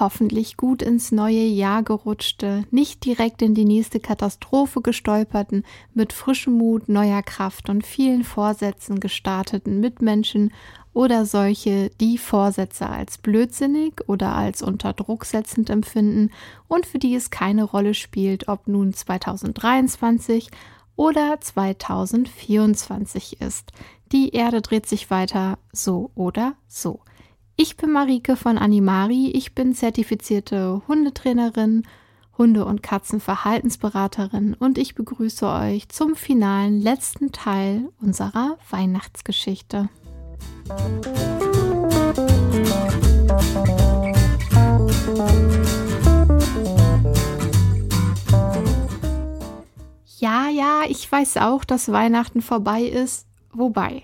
hoffentlich 0.00 0.56
gut 0.56 0.82
ins 0.82 1.12
neue 1.12 1.44
Jahr 1.44 1.82
gerutschte, 1.82 2.64
nicht 2.70 3.04
direkt 3.04 3.42
in 3.42 3.54
die 3.54 3.64
nächste 3.64 4.00
Katastrophe 4.00 4.80
gestolperten, 4.80 5.64
mit 5.94 6.12
frischem 6.12 6.54
Mut, 6.54 6.88
neuer 6.88 7.22
Kraft 7.22 7.68
und 7.68 7.84
vielen 7.84 8.24
Vorsätzen 8.24 9.00
gestarteten 9.00 9.80
Mitmenschen 9.80 10.52
oder 10.92 11.26
solche, 11.26 11.90
die 12.00 12.16
Vorsätze 12.16 12.88
als 12.88 13.18
blödsinnig 13.18 14.08
oder 14.08 14.34
als 14.34 14.62
unter 14.62 14.94
Druck 14.94 15.26
setzend 15.26 15.68
empfinden 15.68 16.30
und 16.68 16.86
für 16.86 16.98
die 16.98 17.14
es 17.14 17.30
keine 17.30 17.64
Rolle 17.64 17.92
spielt, 17.92 18.48
ob 18.48 18.66
nun 18.66 18.94
2023 18.94 20.48
oder 20.96 21.38
2024 21.38 23.42
ist. 23.42 23.72
Die 24.12 24.30
Erde 24.30 24.62
dreht 24.62 24.86
sich 24.86 25.10
weiter 25.10 25.58
so 25.72 26.10
oder 26.14 26.54
so. 26.66 27.00
Ich 27.58 27.78
bin 27.78 27.90
Marike 27.90 28.36
von 28.36 28.58
Animari. 28.58 29.30
Ich 29.30 29.54
bin 29.54 29.74
zertifizierte 29.74 30.82
Hundetrainerin, 30.86 31.86
Hunde- 32.36 32.66
und 32.66 32.82
Katzenverhaltensberaterin 32.82 34.52
und 34.52 34.76
ich 34.76 34.94
begrüße 34.94 35.48
euch 35.48 35.88
zum 35.88 36.16
finalen 36.16 36.82
letzten 36.82 37.32
Teil 37.32 37.88
unserer 37.98 38.58
Weihnachtsgeschichte. 38.68 39.88
Ja, 50.18 50.50
ja, 50.50 50.82
ich 50.86 51.10
weiß 51.10 51.38
auch, 51.38 51.64
dass 51.64 51.90
Weihnachten 51.90 52.42
vorbei 52.42 52.82
ist. 52.82 53.26
Wobei, 53.50 54.02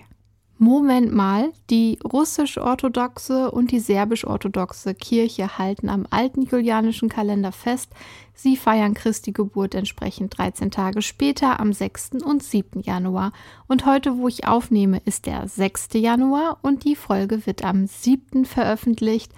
Moment 0.63 1.13
mal, 1.13 1.51
die 1.69 1.99
russisch-orthodoxe 2.05 3.51
und 3.51 3.71
die 3.71 3.81
serbisch-orthodoxe 3.81 4.95
Kirche 4.95 5.57
halten 5.57 5.89
am 5.89 6.07
alten 6.09 6.43
julianischen 6.43 7.09
Kalender 7.09 7.51
fest. 7.51 7.89
Sie 8.33 8.55
feiern 8.55 8.93
Christi 8.93 9.33
Geburt 9.33 9.75
entsprechend 9.75 10.37
13 10.37 10.71
Tage 10.71 11.01
später 11.01 11.59
am 11.59 11.73
6. 11.73 12.23
und 12.23 12.41
7. 12.41 12.79
Januar. 12.79 13.33
Und 13.67 13.85
heute, 13.85 14.17
wo 14.17 14.29
ich 14.29 14.47
aufnehme, 14.47 15.01
ist 15.03 15.25
der 15.25 15.49
6. 15.49 15.89
Januar 15.95 16.59
und 16.61 16.85
die 16.85 16.95
Folge 16.95 17.45
wird 17.45 17.65
am 17.65 17.85
7. 17.85 18.45
veröffentlicht. 18.45 19.33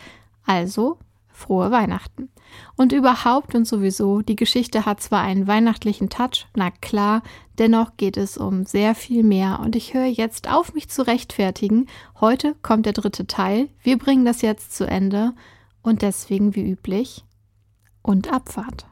Also 0.45 0.99
frohe 1.29 1.71
Weihnachten. 1.71 2.29
Und 2.75 2.91
überhaupt 2.91 3.55
und 3.55 3.65
sowieso, 3.65 4.21
die 4.21 4.35
Geschichte 4.35 4.85
hat 4.85 5.01
zwar 5.01 5.21
einen 5.21 5.47
weihnachtlichen 5.47 6.09
Touch, 6.09 6.47
na 6.55 6.71
klar, 6.71 7.21
dennoch 7.57 7.97
geht 7.97 8.17
es 8.17 8.37
um 8.37 8.65
sehr 8.65 8.95
viel 8.95 9.23
mehr 9.23 9.59
und 9.61 9.75
ich 9.75 9.93
höre 9.93 10.05
jetzt 10.05 10.49
auf, 10.49 10.73
mich 10.73 10.89
zu 10.89 11.05
rechtfertigen. 11.05 11.87
Heute 12.19 12.55
kommt 12.61 12.85
der 12.85 12.93
dritte 12.93 13.27
Teil, 13.27 13.69
wir 13.81 13.97
bringen 13.97 14.25
das 14.25 14.41
jetzt 14.41 14.75
zu 14.75 14.87
Ende 14.87 15.33
und 15.81 16.01
deswegen 16.01 16.55
wie 16.55 16.69
üblich 16.69 17.23
und 18.01 18.31
Abfahrt. 18.31 18.85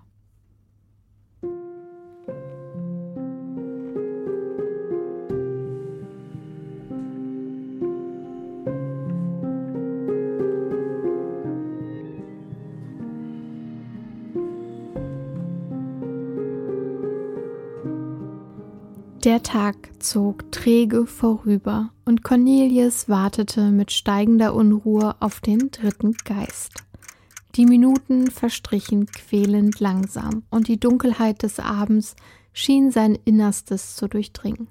Der 19.23 19.41
Tag 19.41 19.75
zog 19.99 20.52
träge 20.52 21.05
vorüber 21.05 21.91
und 22.03 22.25
Cornelius 22.25 23.08
wartete 23.08 23.71
mit 23.71 23.93
steigender 23.93 24.53
Unruhe 24.53 25.15
auf 25.21 25.39
den 25.39 25.71
dritten 25.71 26.11
Geist. 26.25 26.83
Die 27.55 27.65
Minuten 27.65 28.30
verstrichen 28.30 29.05
quälend 29.05 29.80
langsam 29.80 30.43
und 30.49 30.67
die 30.67 30.77
Dunkelheit 30.77 31.42
des 31.42 31.61
Abends 31.61 32.17
schien 32.52 32.92
sein 32.92 33.17
Innerstes 33.23 33.95
zu 33.95 34.09
durchdringen. 34.09 34.67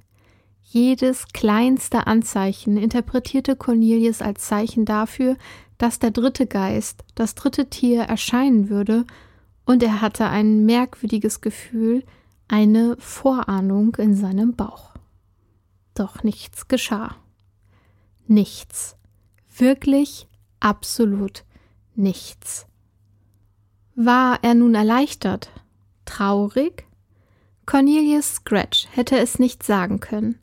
Jedes 0.62 1.28
kleinste 1.32 2.06
Anzeichen 2.06 2.76
interpretierte 2.76 3.56
Cornelius 3.56 4.20
als 4.20 4.48
Zeichen 4.48 4.84
dafür, 4.84 5.38
dass 5.78 5.98
der 5.98 6.10
dritte 6.10 6.46
Geist, 6.46 7.04
das 7.14 7.34
dritte 7.34 7.70
Tier 7.70 8.02
erscheinen 8.02 8.68
würde, 8.68 9.06
und 9.64 9.82
er 9.82 10.02
hatte 10.02 10.26
ein 10.26 10.66
merkwürdiges 10.66 11.40
Gefühl, 11.40 12.04
eine 12.52 12.96
Vorahnung 12.98 13.96
in 13.96 14.14
seinem 14.14 14.54
Bauch. 14.54 14.90
Doch 15.94 16.22
nichts 16.22 16.68
geschah. 16.68 17.16
Nichts. 18.26 18.96
Wirklich 19.56 20.28
absolut 20.60 21.44
nichts. 21.94 22.66
War 23.94 24.38
er 24.42 24.52
nun 24.52 24.74
erleichtert? 24.74 25.50
Traurig? 26.04 26.86
Cornelius 27.64 28.34
Scratch 28.34 28.86
hätte 28.90 29.18
es 29.18 29.38
nicht 29.38 29.62
sagen 29.62 30.00
können. 30.00 30.38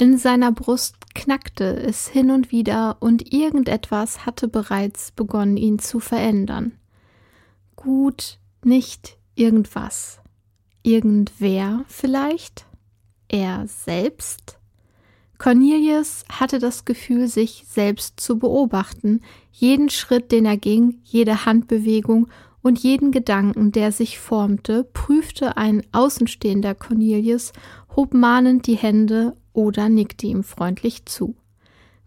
In 0.00 0.18
seiner 0.18 0.50
Brust 0.50 1.14
knackte 1.14 1.76
es 1.76 2.08
hin 2.08 2.32
und 2.32 2.50
wieder 2.50 2.96
und 2.98 3.32
irgendetwas 3.32 4.26
hatte 4.26 4.48
bereits 4.48 5.12
begonnen, 5.12 5.56
ihn 5.56 5.78
zu 5.78 6.00
verändern. 6.00 6.72
Gut, 7.76 8.40
nicht 8.64 9.16
irgendwas. 9.36 10.21
Irgendwer 10.84 11.84
vielleicht? 11.86 12.66
Er 13.28 13.68
selbst? 13.68 14.58
Cornelius 15.38 16.24
hatte 16.28 16.58
das 16.58 16.84
Gefühl, 16.84 17.28
sich 17.28 17.64
selbst 17.68 18.18
zu 18.18 18.40
beobachten, 18.40 19.20
jeden 19.52 19.90
Schritt, 19.90 20.32
den 20.32 20.44
er 20.44 20.56
ging, 20.56 20.98
jede 21.04 21.44
Handbewegung 21.44 22.26
und 22.62 22.80
jeden 22.80 23.12
Gedanken, 23.12 23.70
der 23.70 23.92
sich 23.92 24.18
formte, 24.18 24.82
prüfte 24.82 25.56
ein 25.56 25.82
außenstehender 25.92 26.74
Cornelius, 26.74 27.52
hob 27.94 28.12
mahnend 28.12 28.66
die 28.66 28.76
Hände 28.76 29.36
oder 29.52 29.88
nickte 29.88 30.26
ihm 30.26 30.42
freundlich 30.42 31.06
zu. 31.06 31.36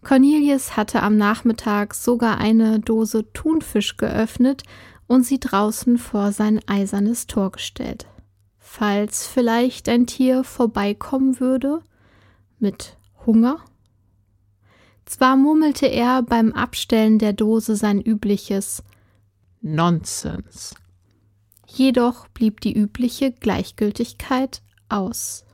Cornelius 0.02 0.76
hatte 0.76 1.02
am 1.02 1.16
Nachmittag 1.16 1.94
sogar 1.94 2.36
eine 2.36 2.78
Dose 2.78 3.32
Thunfisch 3.32 3.96
geöffnet 3.96 4.64
und 5.06 5.24
sie 5.24 5.40
draußen 5.40 5.96
vor 5.96 6.32
sein 6.32 6.60
eisernes 6.66 7.26
Tor 7.26 7.52
gestellt 7.52 8.06
falls 8.76 9.26
vielleicht 9.26 9.88
ein 9.88 10.06
Tier 10.06 10.44
vorbeikommen 10.44 11.40
würde 11.40 11.80
mit 12.58 12.98
Hunger? 13.24 13.64
Zwar 15.06 15.36
murmelte 15.36 15.86
er 15.86 16.22
beim 16.22 16.52
Abstellen 16.52 17.18
der 17.18 17.32
Dose 17.32 17.74
sein 17.74 18.02
übliches 18.02 18.82
Nonsens, 19.62 20.74
jedoch 21.66 22.28
blieb 22.28 22.60
die 22.60 22.74
übliche 22.76 23.32
Gleichgültigkeit 23.32 24.60
aus. 24.90 25.46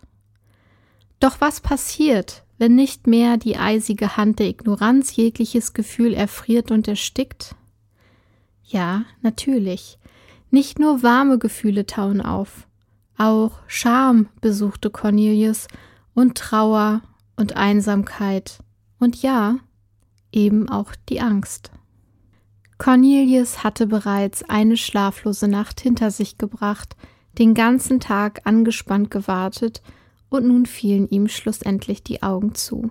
Doch 1.20 1.40
was 1.40 1.60
passiert, 1.60 2.42
wenn 2.58 2.74
nicht 2.74 3.06
mehr 3.06 3.36
die 3.36 3.56
eisige 3.56 4.16
Hand 4.16 4.40
der 4.40 4.48
Ignoranz 4.48 5.14
jegliches 5.14 5.74
Gefühl 5.74 6.12
erfriert 6.12 6.72
und 6.72 6.88
erstickt? 6.88 7.54
Ja, 8.64 9.04
natürlich. 9.20 9.98
Nicht 10.50 10.80
nur 10.80 11.04
warme 11.04 11.38
Gefühle 11.38 11.86
tauen 11.86 12.20
auf. 12.20 12.66
Auch 13.18 13.52
Scham 13.66 14.28
besuchte 14.40 14.90
Cornelius 14.90 15.68
und 16.14 16.36
Trauer 16.36 17.02
und 17.36 17.56
Einsamkeit 17.56 18.58
und 18.98 19.22
ja, 19.22 19.56
eben 20.32 20.68
auch 20.68 20.92
die 21.08 21.20
Angst. 21.20 21.70
Cornelius 22.78 23.62
hatte 23.62 23.86
bereits 23.86 24.42
eine 24.48 24.76
schlaflose 24.76 25.46
Nacht 25.46 25.80
hinter 25.80 26.10
sich 26.10 26.38
gebracht, 26.38 26.96
den 27.38 27.54
ganzen 27.54 28.00
Tag 28.00 28.40
angespannt 28.44 29.10
gewartet, 29.10 29.82
und 30.28 30.48
nun 30.48 30.64
fielen 30.64 31.08
ihm 31.08 31.28
schlussendlich 31.28 32.02
die 32.02 32.22
Augen 32.22 32.54
zu. 32.54 32.90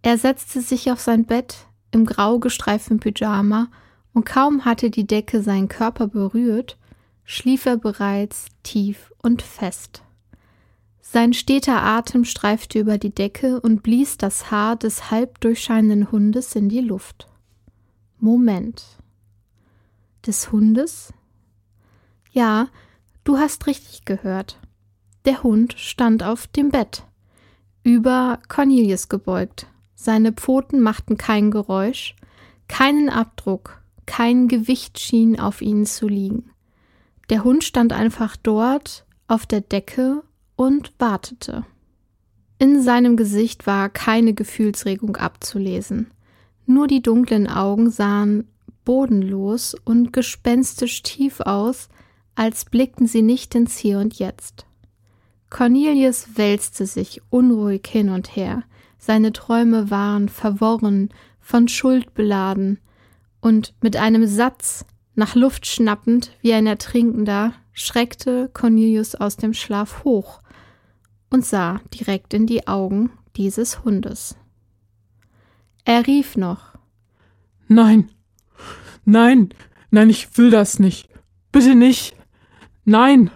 Er 0.00 0.16
setzte 0.16 0.60
sich 0.60 0.90
auf 0.92 1.00
sein 1.00 1.24
Bett 1.26 1.66
im 1.90 2.06
grau 2.06 2.38
gestreiften 2.38 3.00
Pyjama, 3.00 3.68
und 4.12 4.24
kaum 4.24 4.64
hatte 4.64 4.90
die 4.90 5.06
Decke 5.06 5.42
seinen 5.42 5.68
Körper 5.68 6.06
berührt, 6.06 6.78
schlief 7.30 7.64
er 7.64 7.76
bereits 7.76 8.46
tief 8.64 9.12
und 9.22 9.40
fest. 9.40 10.02
Sein 11.00 11.32
steter 11.32 11.80
Atem 11.80 12.24
streifte 12.24 12.80
über 12.80 12.98
die 12.98 13.14
Decke 13.14 13.60
und 13.60 13.84
blies 13.84 14.18
das 14.18 14.50
Haar 14.50 14.74
des 14.74 15.12
halb 15.12 15.40
durchscheinenden 15.40 16.10
Hundes 16.10 16.56
in 16.56 16.68
die 16.68 16.80
Luft. 16.80 17.28
Moment. 18.18 18.84
Des 20.26 20.50
Hundes? 20.50 21.12
Ja, 22.32 22.66
du 23.22 23.38
hast 23.38 23.68
richtig 23.68 24.04
gehört. 24.04 24.58
Der 25.24 25.44
Hund 25.44 25.74
stand 25.78 26.24
auf 26.24 26.48
dem 26.48 26.70
Bett, 26.70 27.04
über 27.84 28.40
Cornelius 28.48 29.08
gebeugt. 29.08 29.68
Seine 29.94 30.32
Pfoten 30.32 30.80
machten 30.80 31.16
kein 31.16 31.52
Geräusch, 31.52 32.16
keinen 32.66 33.08
Abdruck, 33.08 33.82
kein 34.04 34.48
Gewicht 34.48 34.98
schien 34.98 35.38
auf 35.38 35.62
ihnen 35.62 35.86
zu 35.86 36.08
liegen. 36.08 36.49
Der 37.30 37.44
Hund 37.44 37.62
stand 37.62 37.92
einfach 37.92 38.36
dort 38.36 39.06
auf 39.28 39.46
der 39.46 39.60
Decke 39.60 40.22
und 40.56 40.92
wartete. 40.98 41.64
In 42.58 42.82
seinem 42.82 43.16
Gesicht 43.16 43.66
war 43.66 43.88
keine 43.88 44.34
Gefühlsregung 44.34 45.16
abzulesen. 45.16 46.10
Nur 46.66 46.88
die 46.88 47.02
dunklen 47.02 47.46
Augen 47.46 47.90
sahen 47.90 48.48
bodenlos 48.84 49.76
und 49.84 50.12
gespenstisch 50.12 51.02
tief 51.02 51.40
aus, 51.40 51.88
als 52.34 52.64
blickten 52.64 53.06
sie 53.06 53.22
nicht 53.22 53.54
ins 53.54 53.76
Hier 53.78 54.00
und 54.00 54.18
Jetzt. 54.18 54.66
Cornelius 55.48 56.36
wälzte 56.36 56.86
sich 56.86 57.22
unruhig 57.30 57.86
hin 57.86 58.08
und 58.08 58.34
her, 58.36 58.64
seine 58.98 59.32
Träume 59.32 59.90
waren 59.90 60.28
verworren, 60.28 61.10
von 61.40 61.68
Schuld 61.68 62.12
beladen, 62.14 62.78
und 63.40 63.74
mit 63.80 63.96
einem 63.96 64.26
Satz, 64.26 64.84
nach 65.20 65.34
Luft 65.34 65.66
schnappend 65.66 66.32
wie 66.40 66.54
ein 66.54 66.66
Ertrinkender, 66.66 67.52
schreckte 67.74 68.48
Cornelius 68.54 69.14
aus 69.14 69.36
dem 69.36 69.52
Schlaf 69.52 70.02
hoch 70.02 70.40
und 71.28 71.44
sah 71.44 71.82
direkt 71.92 72.32
in 72.32 72.46
die 72.46 72.66
Augen 72.66 73.10
dieses 73.36 73.84
Hundes. 73.84 74.36
Er 75.84 76.06
rief 76.06 76.38
noch 76.38 76.72
Nein, 77.68 78.10
nein, 79.04 79.50
nein, 79.90 80.08
ich 80.08 80.38
will 80.38 80.50
das 80.50 80.78
nicht. 80.78 81.10
Bitte 81.52 81.74
nicht. 81.74 82.16
Nein. 82.86 83.30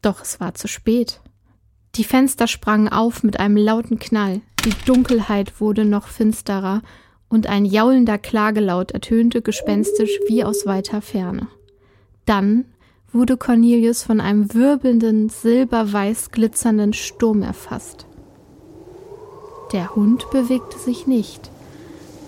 Doch 0.00 0.22
es 0.22 0.38
war 0.38 0.54
zu 0.54 0.68
spät. 0.68 1.20
Die 1.96 2.04
Fenster 2.04 2.46
sprangen 2.46 2.88
auf 2.88 3.24
mit 3.24 3.40
einem 3.40 3.56
lauten 3.56 3.98
Knall, 3.98 4.42
die 4.64 4.74
Dunkelheit 4.86 5.60
wurde 5.60 5.84
noch 5.84 6.06
finsterer, 6.06 6.82
und 7.34 7.48
ein 7.48 7.64
jaulender 7.64 8.16
Klagelaut 8.16 8.92
ertönte 8.92 9.42
gespenstisch 9.42 10.20
wie 10.28 10.44
aus 10.44 10.66
weiter 10.66 11.02
Ferne. 11.02 11.48
Dann 12.26 12.66
wurde 13.12 13.36
Cornelius 13.36 14.04
von 14.04 14.20
einem 14.20 14.54
wirbelnden, 14.54 15.28
silberweiß 15.28 16.30
glitzernden 16.30 16.92
Sturm 16.92 17.42
erfasst. 17.42 18.06
Der 19.72 19.96
Hund 19.96 20.30
bewegte 20.30 20.78
sich 20.78 21.08
nicht. 21.08 21.50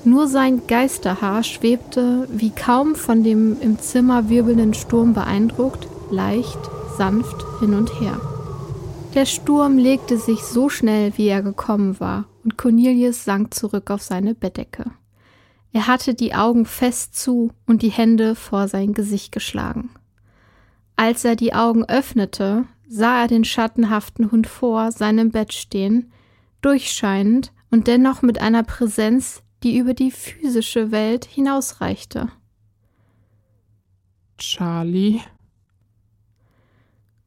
Nur 0.04 0.26
sein 0.26 0.62
Geisterhaar 0.66 1.44
schwebte, 1.44 2.26
wie 2.30 2.50
kaum 2.50 2.96
von 2.96 3.22
dem 3.22 3.60
im 3.60 3.78
Zimmer 3.78 4.28
wirbelnden 4.28 4.74
Sturm 4.74 5.14
beeindruckt, 5.14 5.86
leicht, 6.10 6.58
sanft 6.98 7.44
hin 7.60 7.74
und 7.74 8.00
her. 8.00 8.20
Der 9.14 9.24
Sturm 9.24 9.78
legte 9.78 10.18
sich 10.18 10.42
so 10.42 10.68
schnell, 10.68 11.12
wie 11.16 11.28
er 11.28 11.42
gekommen 11.42 12.00
war, 12.00 12.24
und 12.46 12.56
Cornelius 12.56 13.24
sank 13.24 13.52
zurück 13.54 13.90
auf 13.90 14.02
seine 14.02 14.36
Bettdecke. 14.36 14.92
Er 15.72 15.88
hatte 15.88 16.14
die 16.14 16.32
Augen 16.32 16.64
fest 16.64 17.16
zu 17.16 17.50
und 17.66 17.82
die 17.82 17.90
Hände 17.90 18.36
vor 18.36 18.68
sein 18.68 18.94
Gesicht 18.94 19.32
geschlagen. 19.32 19.90
Als 20.94 21.24
er 21.24 21.34
die 21.34 21.54
Augen 21.54 21.84
öffnete, 21.86 22.66
sah 22.88 23.22
er 23.22 23.26
den 23.26 23.42
schattenhaften 23.42 24.30
Hund 24.30 24.46
vor 24.46 24.92
seinem 24.92 25.32
Bett 25.32 25.54
stehen, 25.54 26.12
durchscheinend 26.62 27.52
und 27.72 27.88
dennoch 27.88 28.22
mit 28.22 28.40
einer 28.40 28.62
Präsenz, 28.62 29.42
die 29.64 29.76
über 29.76 29.92
die 29.92 30.12
physische 30.12 30.92
Welt 30.92 31.24
hinausreichte. 31.24 32.28
Charlie. 34.38 35.20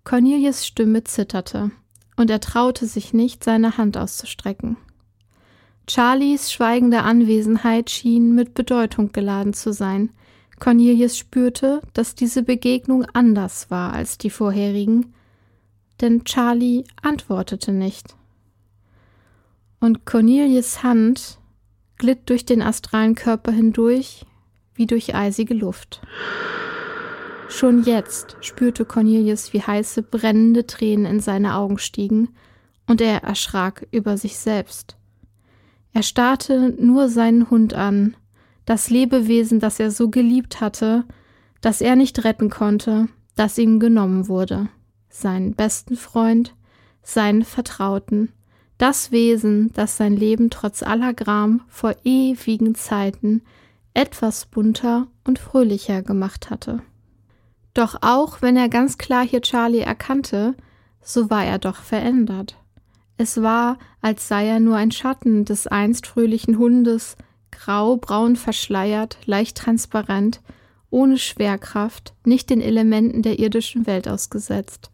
Cornelius 0.06 0.66
Stimme 0.66 1.04
zitterte, 1.04 1.72
und 2.16 2.30
er 2.30 2.40
traute 2.40 2.86
sich 2.86 3.14
nicht, 3.14 3.44
seine 3.44 3.76
Hand 3.76 3.98
auszustrecken. 3.98 4.78
Charlies 5.90 6.52
schweigende 6.52 7.02
Anwesenheit 7.02 7.90
schien 7.90 8.36
mit 8.36 8.54
Bedeutung 8.54 9.12
geladen 9.12 9.54
zu 9.54 9.74
sein, 9.74 10.12
Cornelius 10.60 11.18
spürte, 11.18 11.82
dass 11.94 12.14
diese 12.14 12.44
Begegnung 12.44 13.06
anders 13.14 13.72
war 13.72 13.94
als 13.94 14.20
die 14.20 14.30
vorherigen, 14.30 15.14
denn 16.00 16.26
Charlie 16.26 16.84
antwortete 17.02 17.72
nicht. 17.72 18.16
Und 19.80 20.06
Cornelius 20.06 20.84
Hand 20.84 21.40
glitt 21.98 22.30
durch 22.30 22.46
den 22.46 22.62
astralen 22.62 23.16
Körper 23.16 23.52
hindurch 23.52 24.26
wie 24.76 24.86
durch 24.86 25.16
eisige 25.16 25.56
Luft. 25.56 26.02
Schon 27.48 27.84
jetzt 27.84 28.38
spürte 28.42 28.86
Cornelius, 28.86 29.54
wie 29.54 29.62
heiße, 29.62 30.04
brennende 30.04 30.68
Tränen 30.68 31.08
in 31.08 31.20
seine 31.20 31.56
Augen 31.56 31.80
stiegen, 31.80 32.30
und 32.86 33.02
er 33.02 33.24
erschrak 33.24 33.88
über 33.92 34.18
sich 34.18 34.38
selbst. 34.38 34.99
Er 36.00 36.04
starrte 36.04 36.74
nur 36.80 37.10
seinen 37.10 37.50
Hund 37.50 37.74
an, 37.74 38.16
das 38.64 38.90
Lebewesen, 38.90 39.60
das 39.60 39.82
er 39.82 39.92
so 39.92 40.10
geliebt 40.10 40.62
hatte, 40.62 41.04
das 41.60 41.82
er 41.82 41.98
nicht 41.98 42.24
retten 42.24 42.50
konnte, 42.50 43.10
das 43.36 43.58
ihm 43.58 43.82
genommen 43.82 44.30
wurde, 44.30 44.70
seinen 45.10 45.56
besten 45.56 45.98
Freund, 45.98 46.56
seinen 47.04 47.44
Vertrauten, 47.44 48.32
das 48.78 49.12
Wesen, 49.12 49.74
das 49.74 49.98
sein 49.98 50.16
Leben 50.16 50.50
trotz 50.50 50.84
aller 50.84 51.14
Gram 51.14 51.64
vor 51.68 51.94
ewigen 52.06 52.76
Zeiten 52.76 53.42
etwas 53.94 54.46
bunter 54.46 55.08
und 55.26 55.38
fröhlicher 55.38 56.02
gemacht 56.02 56.50
hatte. 56.50 56.82
Doch 57.74 57.98
auch 58.04 58.42
wenn 58.42 58.56
er 58.56 58.70
ganz 58.70 58.98
klar 58.98 59.28
hier 59.28 59.42
Charlie 59.42 59.80
erkannte, 59.80 60.56
so 61.02 61.30
war 61.30 61.44
er 61.44 61.60
doch 61.60 61.82
verändert. 61.82 62.56
Es 63.20 63.42
war, 63.42 63.78
als 64.00 64.30
sei 64.30 64.48
er 64.48 64.62
nur 64.62 64.78
ein 64.78 64.92
Schatten 64.92 65.44
des 65.44 65.68
einst 65.68 66.08
fröhlichen 66.08 66.58
Hundes, 66.58 67.18
grau-braun 67.52 68.38
verschleiert, 68.38 69.18
leicht 69.26 69.58
transparent, 69.58 70.40
ohne 70.90 71.18
Schwerkraft, 71.18 72.14
nicht 72.24 72.50
den 72.50 72.62
Elementen 72.62 73.22
der 73.22 73.38
irdischen 73.38 73.86
Welt 73.88 74.08
ausgesetzt. 74.08 74.90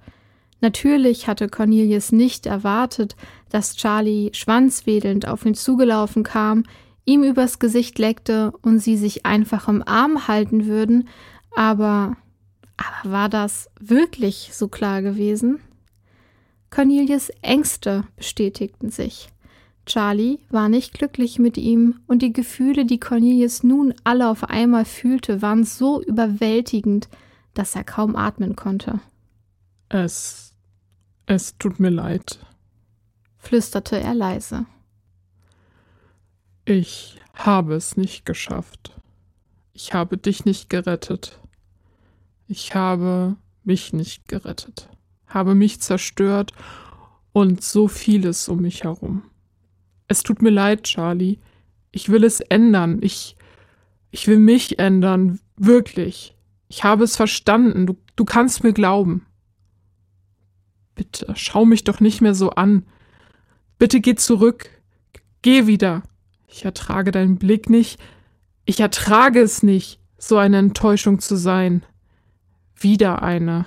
Natürlich 0.59 1.27
hatte 1.27 1.47
Cornelius 1.49 2.11
nicht 2.11 2.47
erwartet, 2.47 3.15
dass 3.49 3.75
Charlie 3.75 4.31
schwanzwedelnd 4.33 5.27
auf 5.27 5.45
ihn 5.45 5.53
zugelaufen 5.53 6.23
kam, 6.23 6.63
ihm 7.05 7.23
übers 7.23 7.59
Gesicht 7.59 7.99
leckte 7.99 8.53
und 8.63 8.79
sie 8.79 8.97
sich 8.97 9.27
einfach 9.27 9.67
im 9.67 9.87
Arm 9.87 10.27
halten 10.27 10.65
würden, 10.65 11.09
aber 11.55 12.17
aber 12.77 13.11
war 13.13 13.29
das 13.29 13.69
wirklich 13.79 14.49
so 14.51 14.67
klar 14.67 15.03
gewesen? 15.03 15.59
Cornelius 16.75 17.29
Ängste 17.41 18.03
bestätigten 18.17 18.89
sich. 18.91 19.29
Charlie 19.85 20.39
war 20.49 20.67
nicht 20.67 20.93
glücklich 20.93 21.39
mit 21.39 21.57
ihm, 21.57 22.01
und 22.05 22.21
die 22.21 22.33
Gefühle, 22.33 22.85
die 22.85 22.99
Cornelius 22.99 23.63
nun 23.63 23.93
alle 24.03 24.29
auf 24.29 24.43
einmal 24.43 24.83
fühlte, 24.83 25.41
waren 25.41 25.63
so 25.63 26.03
überwältigend, 26.03 27.07
dass 27.53 27.77
er 27.77 27.85
kaum 27.85 28.17
atmen 28.17 28.57
konnte. 28.57 28.99
Es. 29.87 30.53
es 31.27 31.57
tut 31.57 31.79
mir 31.79 31.91
leid, 31.91 32.39
flüsterte 33.37 33.97
er 33.97 34.13
leise. 34.13 34.65
Ich 36.65 37.21
habe 37.35 37.75
es 37.75 37.95
nicht 37.95 38.25
geschafft. 38.25 38.99
Ich 39.71 39.93
habe 39.93 40.17
dich 40.17 40.43
nicht 40.43 40.69
gerettet. 40.69 41.39
Ich 42.49 42.75
habe 42.75 43.37
mich 43.63 43.93
nicht 43.93 44.27
gerettet, 44.27 44.89
habe 45.35 45.53
mich 45.53 45.81
zerstört 45.81 46.53
und 47.33 47.61
so 47.61 47.87
vieles 47.87 48.47
um 48.47 48.61
mich 48.61 48.85
herum. 48.85 49.23
Es 50.07 50.23
tut 50.23 50.41
mir 50.41 50.49
leid, 50.49 50.83
Charlie. 50.83 51.39
Ich 51.91 52.09
will 52.09 52.23
es 52.23 52.39
ändern. 52.39 52.99
Ich, 53.01 53.35
ich 54.11 54.27
will 54.27 54.39
mich 54.39 54.79
ändern. 54.79 55.39
Wirklich. 55.57 56.35
Ich 56.69 56.83
habe 56.83 57.03
es 57.03 57.17
verstanden. 57.17 57.85
Du, 57.85 57.97
du 58.15 58.23
kannst 58.23 58.63
mir 58.63 58.73
glauben. 58.73 59.25
Bitte, 60.95 61.33
schau 61.35 61.65
mich 61.65 61.83
doch 61.83 61.99
nicht 61.99 62.21
mehr 62.21 62.33
so 62.33 62.51
an. 62.51 62.85
Bitte 63.77 63.99
geh 63.99 64.15
zurück. 64.15 64.69
Geh 65.41 65.67
wieder. 65.67 66.03
Ich 66.47 66.63
ertrage 66.63 67.11
deinen 67.11 67.37
Blick 67.37 67.69
nicht. 67.69 67.99
Ich 68.63 68.79
ertrage 68.79 69.41
es 69.41 69.61
nicht, 69.61 69.99
so 70.17 70.37
eine 70.37 70.57
Enttäuschung 70.57 71.19
zu 71.19 71.35
sein. 71.35 71.85
Wieder 72.77 73.21
eine. 73.21 73.65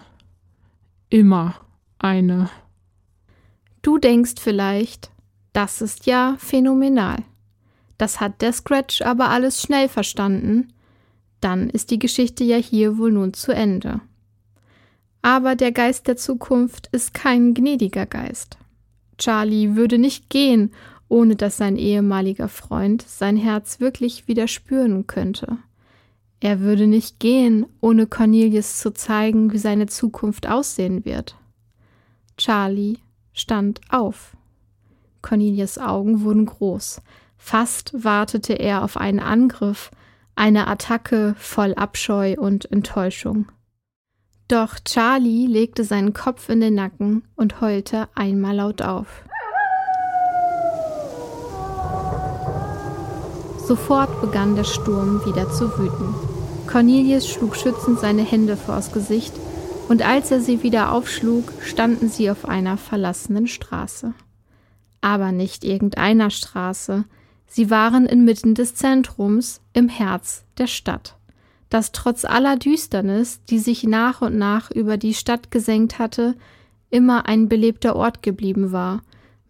Immer 1.11 1.55
eine. 1.99 2.51
Du 3.81 3.97
denkst 3.97 4.35
vielleicht, 4.39 5.11
das 5.55 5.81
ist 5.81 6.05
ja 6.05 6.37
phänomenal. 6.39 7.25
Das 7.97 8.21
hat 8.21 8.43
der 8.43 8.53
Scratch 8.53 9.01
aber 9.01 9.31
alles 9.31 9.63
schnell 9.63 9.89
verstanden. 9.89 10.69
Dann 11.41 11.71
ist 11.71 11.91
die 11.91 11.99
Geschichte 11.99 12.45
ja 12.45 12.57
hier 12.57 12.99
wohl 12.99 13.13
nun 13.13 13.33
zu 13.33 13.53
Ende. 13.53 14.03
Aber 15.23 15.57
der 15.57 15.73
Geist 15.73 16.09
der 16.09 16.19
Zukunft 16.19 16.89
ist 16.93 17.15
kein 17.15 17.55
gnädiger 17.55 18.05
Geist. 18.05 18.59
Charlie 19.17 19.77
würde 19.77 19.97
nicht 19.97 20.29
gehen, 20.29 20.73
ohne 21.09 21.37
dass 21.37 21.57
sein 21.57 21.77
ehemaliger 21.77 22.49
Freund 22.49 23.03
sein 23.03 23.39
Herz 23.39 23.81
wirklich 23.81 24.29
wieder 24.29 24.47
spüren 24.47 25.07
könnte. 25.07 25.57
Er 26.41 26.61
würde 26.61 26.87
nicht 26.87 27.19
gehen, 27.19 27.67
ohne 27.81 28.07
Cornelius 28.07 28.79
zu 28.79 28.93
zeigen, 28.93 29.53
wie 29.53 29.59
seine 29.59 29.87
Zukunft 29.87 30.47
aussehen 30.47 31.05
wird. 31.05 31.37
Charlie 32.37 32.99
stand 33.33 33.81
auf. 33.89 34.37
Cornelius 35.21 35.79
Augen 35.79 36.23
wurden 36.23 36.47
groß. 36.47 37.03
Fast 37.37 37.93
wartete 38.05 38.53
er 38.53 38.85
auf 38.85 38.97
einen 38.97 39.21
Angriff, 39.21 39.91
eine 40.37 40.69
Attacke 40.69 41.35
voll 41.39 41.75
Abscheu 41.75 42.37
und 42.39 42.71
Enttäuschung. 42.71 43.47
Doch 44.47 44.77
Charlie 44.85 45.47
legte 45.47 45.83
seinen 45.83 46.13
Kopf 46.13 46.49
in 46.49 46.61
den 46.61 46.75
Nacken 46.75 47.25
und 47.35 47.61
heulte 47.61 48.09
einmal 48.15 48.57
laut 48.57 48.81
auf. 48.81 49.25
Sofort 53.67 54.23
begann 54.23 54.57
der 54.57 54.65
Sturm 54.65 55.23
wieder 55.27 55.51
zu 55.51 55.69
wüten. 55.79 56.28
Cornelius 56.69 57.27
schlug 57.27 57.57
schützend 57.57 57.99
seine 57.99 58.23
Hände 58.23 58.57
vors 58.57 58.93
Gesicht, 58.93 59.33
und 59.89 60.07
als 60.07 60.31
er 60.31 60.43
sie 60.43 60.63
wieder 60.63 60.93
aufschlug, 60.93 61.51
standen 61.63 62.11
sie 62.11 62.31
auf 62.31 62.47
einer 62.47 62.77
verlassenen 62.77 63.47
Straße. 63.47 64.13
Aber 65.01 65.33
nicht 65.33 65.65
irgendeiner 65.65 66.29
Straße, 66.29 67.05
sie 67.47 67.71
waren 67.71 68.05
inmitten 68.05 68.55
des 68.55 68.75
Zentrums, 68.75 69.63
im 69.73 69.89
Herz 69.89 70.45
der 70.59 70.67
Stadt, 70.67 71.17
das 71.71 71.93
trotz 71.93 72.27
aller 72.27 72.57
Düsternis, 72.57 73.41
die 73.49 73.61
sich 73.61 73.85
nach 73.85 74.21
und 74.21 74.37
nach 74.37 74.71
über 74.71 74.99
die 74.99 75.15
Stadt 75.15 75.51
gesenkt 75.51 75.99
hatte, 75.99 76.35
immer 76.91 77.27
ein 77.27 77.49
belebter 77.49 77.97
Ort 77.97 78.23
geblieben 78.23 78.73
war, 78.73 79.01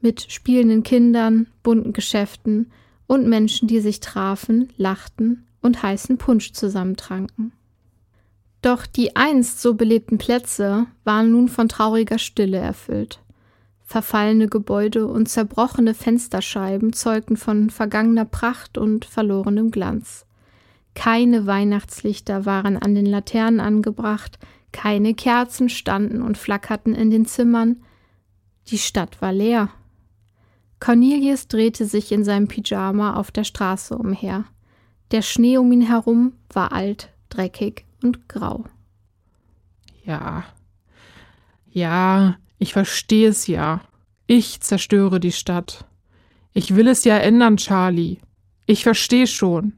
mit 0.00 0.30
spielenden 0.30 0.84
Kindern, 0.84 1.48
bunten 1.64 1.92
Geschäften 1.92 2.70
und 3.08 3.26
Menschen, 3.26 3.66
die 3.66 3.80
sich 3.80 3.98
trafen, 3.98 4.68
lachten 4.76 5.47
und 5.60 5.82
heißen 5.82 6.18
Punsch 6.18 6.52
zusammentranken. 6.52 7.52
Doch 8.62 8.86
die 8.86 9.16
einst 9.16 9.60
so 9.60 9.74
belebten 9.74 10.18
Plätze 10.18 10.86
waren 11.04 11.30
nun 11.30 11.48
von 11.48 11.68
trauriger 11.68 12.18
Stille 12.18 12.58
erfüllt. 12.58 13.20
Verfallene 13.84 14.48
Gebäude 14.48 15.06
und 15.06 15.28
zerbrochene 15.28 15.94
Fensterscheiben 15.94 16.92
zeugten 16.92 17.36
von 17.36 17.70
vergangener 17.70 18.26
Pracht 18.26 18.76
und 18.76 19.04
verlorenem 19.04 19.70
Glanz. 19.70 20.26
Keine 20.94 21.46
Weihnachtslichter 21.46 22.44
waren 22.44 22.76
an 22.76 22.94
den 22.94 23.06
Laternen 23.06 23.60
angebracht, 23.60 24.38
keine 24.72 25.14
Kerzen 25.14 25.68
standen 25.68 26.20
und 26.20 26.36
flackerten 26.36 26.94
in 26.94 27.10
den 27.10 27.24
Zimmern. 27.24 27.82
Die 28.66 28.78
Stadt 28.78 29.22
war 29.22 29.32
leer. 29.32 29.70
Cornelius 30.80 31.48
drehte 31.48 31.86
sich 31.86 32.12
in 32.12 32.24
seinem 32.24 32.48
Pyjama 32.48 33.14
auf 33.14 33.30
der 33.30 33.44
Straße 33.44 33.96
umher. 33.96 34.44
Der 35.10 35.22
Schnee 35.22 35.56
um 35.58 35.72
ihn 35.72 35.82
herum 35.82 36.34
war 36.52 36.72
alt, 36.72 37.10
dreckig 37.30 37.86
und 38.02 38.28
grau. 38.28 38.64
Ja, 40.04 40.44
ja, 41.70 42.36
ich 42.58 42.72
verstehe 42.72 43.28
es 43.28 43.46
ja. 43.46 43.82
Ich 44.26 44.60
zerstöre 44.60 45.20
die 45.20 45.32
Stadt. 45.32 45.86
Ich 46.52 46.74
will 46.74 46.88
es 46.88 47.04
ja 47.04 47.16
ändern, 47.16 47.56
Charlie. 47.56 48.18
Ich 48.66 48.82
verstehe 48.82 49.26
schon. 49.26 49.74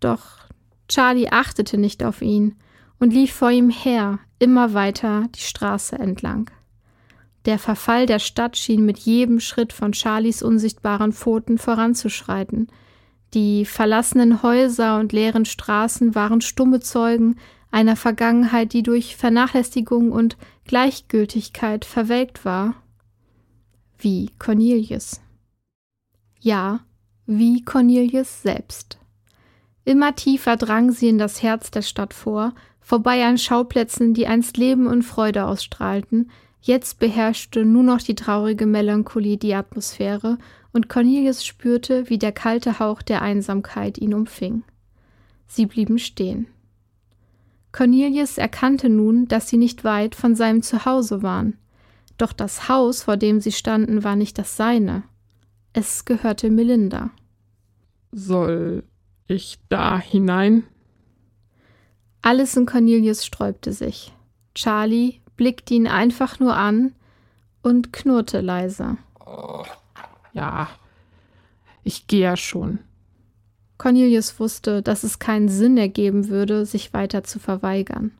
Doch 0.00 0.46
Charlie 0.88 1.28
achtete 1.28 1.78
nicht 1.78 2.04
auf 2.04 2.22
ihn 2.22 2.56
und 2.98 3.12
lief 3.12 3.32
vor 3.32 3.50
ihm 3.50 3.70
her, 3.70 4.18
immer 4.38 4.72
weiter 4.72 5.28
die 5.34 5.40
Straße 5.40 5.98
entlang. 5.98 6.50
Der 7.44 7.58
Verfall 7.58 8.06
der 8.06 8.18
Stadt 8.18 8.56
schien 8.56 8.84
mit 8.84 8.98
jedem 8.98 9.40
Schritt 9.40 9.72
von 9.72 9.94
Charlies 9.94 10.42
unsichtbaren 10.42 11.12
Pfoten 11.12 11.58
voranzuschreiten. 11.58 12.68
Die 13.34 13.64
verlassenen 13.64 14.42
Häuser 14.42 14.98
und 14.98 15.12
leeren 15.12 15.44
Straßen 15.44 16.14
waren 16.14 16.40
stumme 16.40 16.80
Zeugen 16.80 17.36
einer 17.70 17.96
Vergangenheit, 17.96 18.72
die 18.72 18.82
durch 18.82 19.16
Vernachlässigung 19.16 20.12
und 20.12 20.36
Gleichgültigkeit 20.64 21.84
verwelkt 21.84 22.44
war. 22.44 22.74
Wie 23.98 24.30
Cornelius. 24.38 25.20
Ja, 26.40 26.80
wie 27.26 27.64
Cornelius 27.64 28.42
selbst. 28.42 28.98
Immer 29.84 30.14
tiefer 30.14 30.56
drang 30.56 30.92
sie 30.92 31.08
in 31.08 31.18
das 31.18 31.42
Herz 31.42 31.70
der 31.70 31.82
Stadt 31.82 32.14
vor, 32.14 32.54
vorbei 32.80 33.24
an 33.24 33.38
Schauplätzen, 33.38 34.14
die 34.14 34.26
einst 34.26 34.56
Leben 34.56 34.86
und 34.86 35.02
Freude 35.02 35.46
ausstrahlten, 35.46 36.30
Jetzt 36.66 36.98
beherrschte 36.98 37.64
nur 37.64 37.84
noch 37.84 38.02
die 38.02 38.16
traurige 38.16 38.66
Melancholie 38.66 39.36
die 39.36 39.54
Atmosphäre, 39.54 40.36
und 40.76 40.88
Cornelius 40.88 41.44
spürte, 41.44 42.08
wie 42.10 42.18
der 42.18 42.32
kalte 42.32 42.78
Hauch 42.78 43.00
der 43.00 43.22
Einsamkeit 43.22 43.96
ihn 43.96 44.12
umfing. 44.14 44.62
Sie 45.48 45.64
blieben 45.64 45.98
stehen. 45.98 46.46
Cornelius 47.72 48.36
erkannte 48.36 48.90
nun, 48.90 49.26
dass 49.26 49.48
sie 49.48 49.56
nicht 49.56 49.84
weit 49.84 50.14
von 50.14 50.36
seinem 50.36 50.62
Zuhause 50.62 51.22
waren. 51.22 51.56
Doch 52.18 52.32
das 52.32 52.68
Haus, 52.68 53.04
vor 53.04 53.16
dem 53.16 53.40
sie 53.40 53.52
standen, 53.52 54.04
war 54.04 54.16
nicht 54.16 54.38
das 54.38 54.56
seine. 54.56 55.02
Es 55.72 56.04
gehörte 56.04 56.50
Melinda. 56.50 57.10
Soll 58.12 58.84
ich 59.26 59.58
da 59.68 59.98
hinein? 59.98 60.64
Alles 62.20 62.56
in 62.56 62.66
Cornelius 62.66 63.24
sträubte 63.24 63.72
sich. 63.72 64.12
Charlie, 64.54 65.20
blickte 65.36 65.74
ihn 65.74 65.86
einfach 65.86 66.38
nur 66.38 66.54
an 66.54 66.94
und 67.62 67.92
knurrte 67.94 68.42
leise. 68.42 68.98
Ja, 70.36 70.68
ich 71.82 72.06
gehe 72.06 72.20
ja 72.20 72.36
schon. 72.36 72.78
Cornelius 73.78 74.38
wusste, 74.38 74.82
dass 74.82 75.02
es 75.02 75.18
keinen 75.18 75.48
Sinn 75.48 75.76
ergeben 75.78 76.28
würde, 76.28 76.66
sich 76.66 76.92
weiter 76.92 77.24
zu 77.24 77.38
verweigern. 77.38 78.12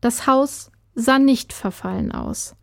Das 0.00 0.26
Haus 0.26 0.70
sah 0.94 1.18
nicht 1.18 1.52
verfallen 1.52 2.12
aus. 2.12 2.54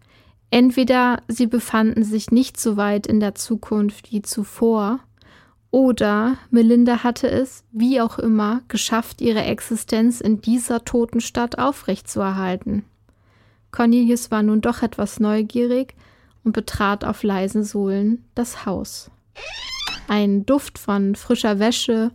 Entweder 0.49 1.21
sie 1.27 1.47
befanden 1.47 2.03
sich 2.03 2.31
nicht 2.31 2.59
so 2.59 2.77
weit 2.77 3.05
in 3.05 3.19
der 3.19 3.35
Zukunft 3.35 4.11
wie 4.11 4.21
zuvor, 4.21 4.99
oder 5.71 6.37
Melinda 6.51 7.03
hatte 7.03 7.27
es, 7.29 7.63
wie 7.71 7.99
auch 7.99 8.19
immer, 8.19 8.61
geschafft, 8.67 9.21
ihre 9.21 9.41
Existenz 9.43 10.21
in 10.21 10.39
dieser 10.39 10.85
toten 10.85 11.19
Stadt 11.19 11.57
aufrechtzuerhalten. 11.57 12.85
Cornelius 13.71 14.29
war 14.29 14.43
nun 14.43 14.61
doch 14.61 14.83
etwas 14.83 15.19
neugierig 15.19 15.95
und 16.43 16.51
betrat 16.51 17.05
auf 17.05 17.23
leisen 17.23 17.63
Sohlen 17.63 18.25
das 18.35 18.65
Haus. 18.65 19.11
Ein 20.07 20.45
Duft 20.45 20.77
von 20.77 21.15
frischer 21.15 21.59
Wäsche, 21.59 22.11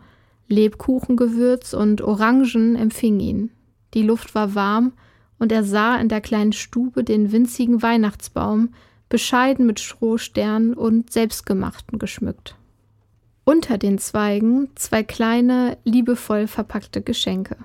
Lebkuchengewürz 0.49 1.75
und 1.75 2.01
Orangen 2.03 2.77
empfing 2.77 3.21
ihn. 3.21 3.51
Die 3.95 4.03
Luft 4.03 4.35
war 4.35 4.55
warm 4.55 4.93
und 5.39 5.53
er 5.53 5.65
sah 5.65 5.97
in 5.97 6.09
der 6.09 6.21
kleinen 6.21 6.53
Stube 6.53 7.05
den 7.05 7.33
winzigen 7.33 7.83
Weihnachtsbaum, 7.83 8.71
bescheiden 9.09 9.67
mit 9.67 9.81
Strohsternen 9.81 10.75
und 10.75 11.13
selbstgemachten 11.13 11.99
geschmückt. 11.99 12.57
Unter 13.45 13.79
den 13.79 13.99
Zweigen 13.99 14.69
zwei 14.75 15.03
kleine, 15.03 15.79
liebevoll 15.85 16.47
verpackte 16.47 17.01
Geschenke. 17.01 17.57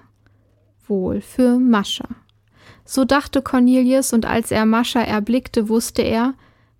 Wohl 0.88 1.20
für 1.20 1.60
Mascha. 1.60 2.08
So 2.86 3.03
dachte 3.03 3.41
Cornelius, 3.41 4.13
und 4.13 4.25
als 4.25 4.51
er 4.51 4.65
Mascha 4.65 5.01
erblickte, 5.01 5.67
wusste 5.67 6.01
er, 6.01 6.36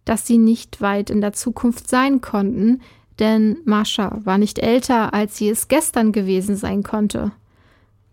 dass 0.06 0.28
sie 0.28 0.38
nicht 0.38 0.82
weit 0.82 1.10
in 1.10 1.22
der 1.22 1.34
Zukunft 1.34 1.90
sein 1.90 2.22
konnten, 2.22 2.82
denn 3.20 3.58
Mascha 3.66 4.20
war 4.24 4.38
nicht 4.38 4.60
älter, 4.60 5.14
als 5.14 5.38
sie 5.38 5.50
es 5.50 5.68
gestern 5.68 6.12
gewesen 6.12 6.56
sein 6.56 6.84
konnte. 6.84 7.32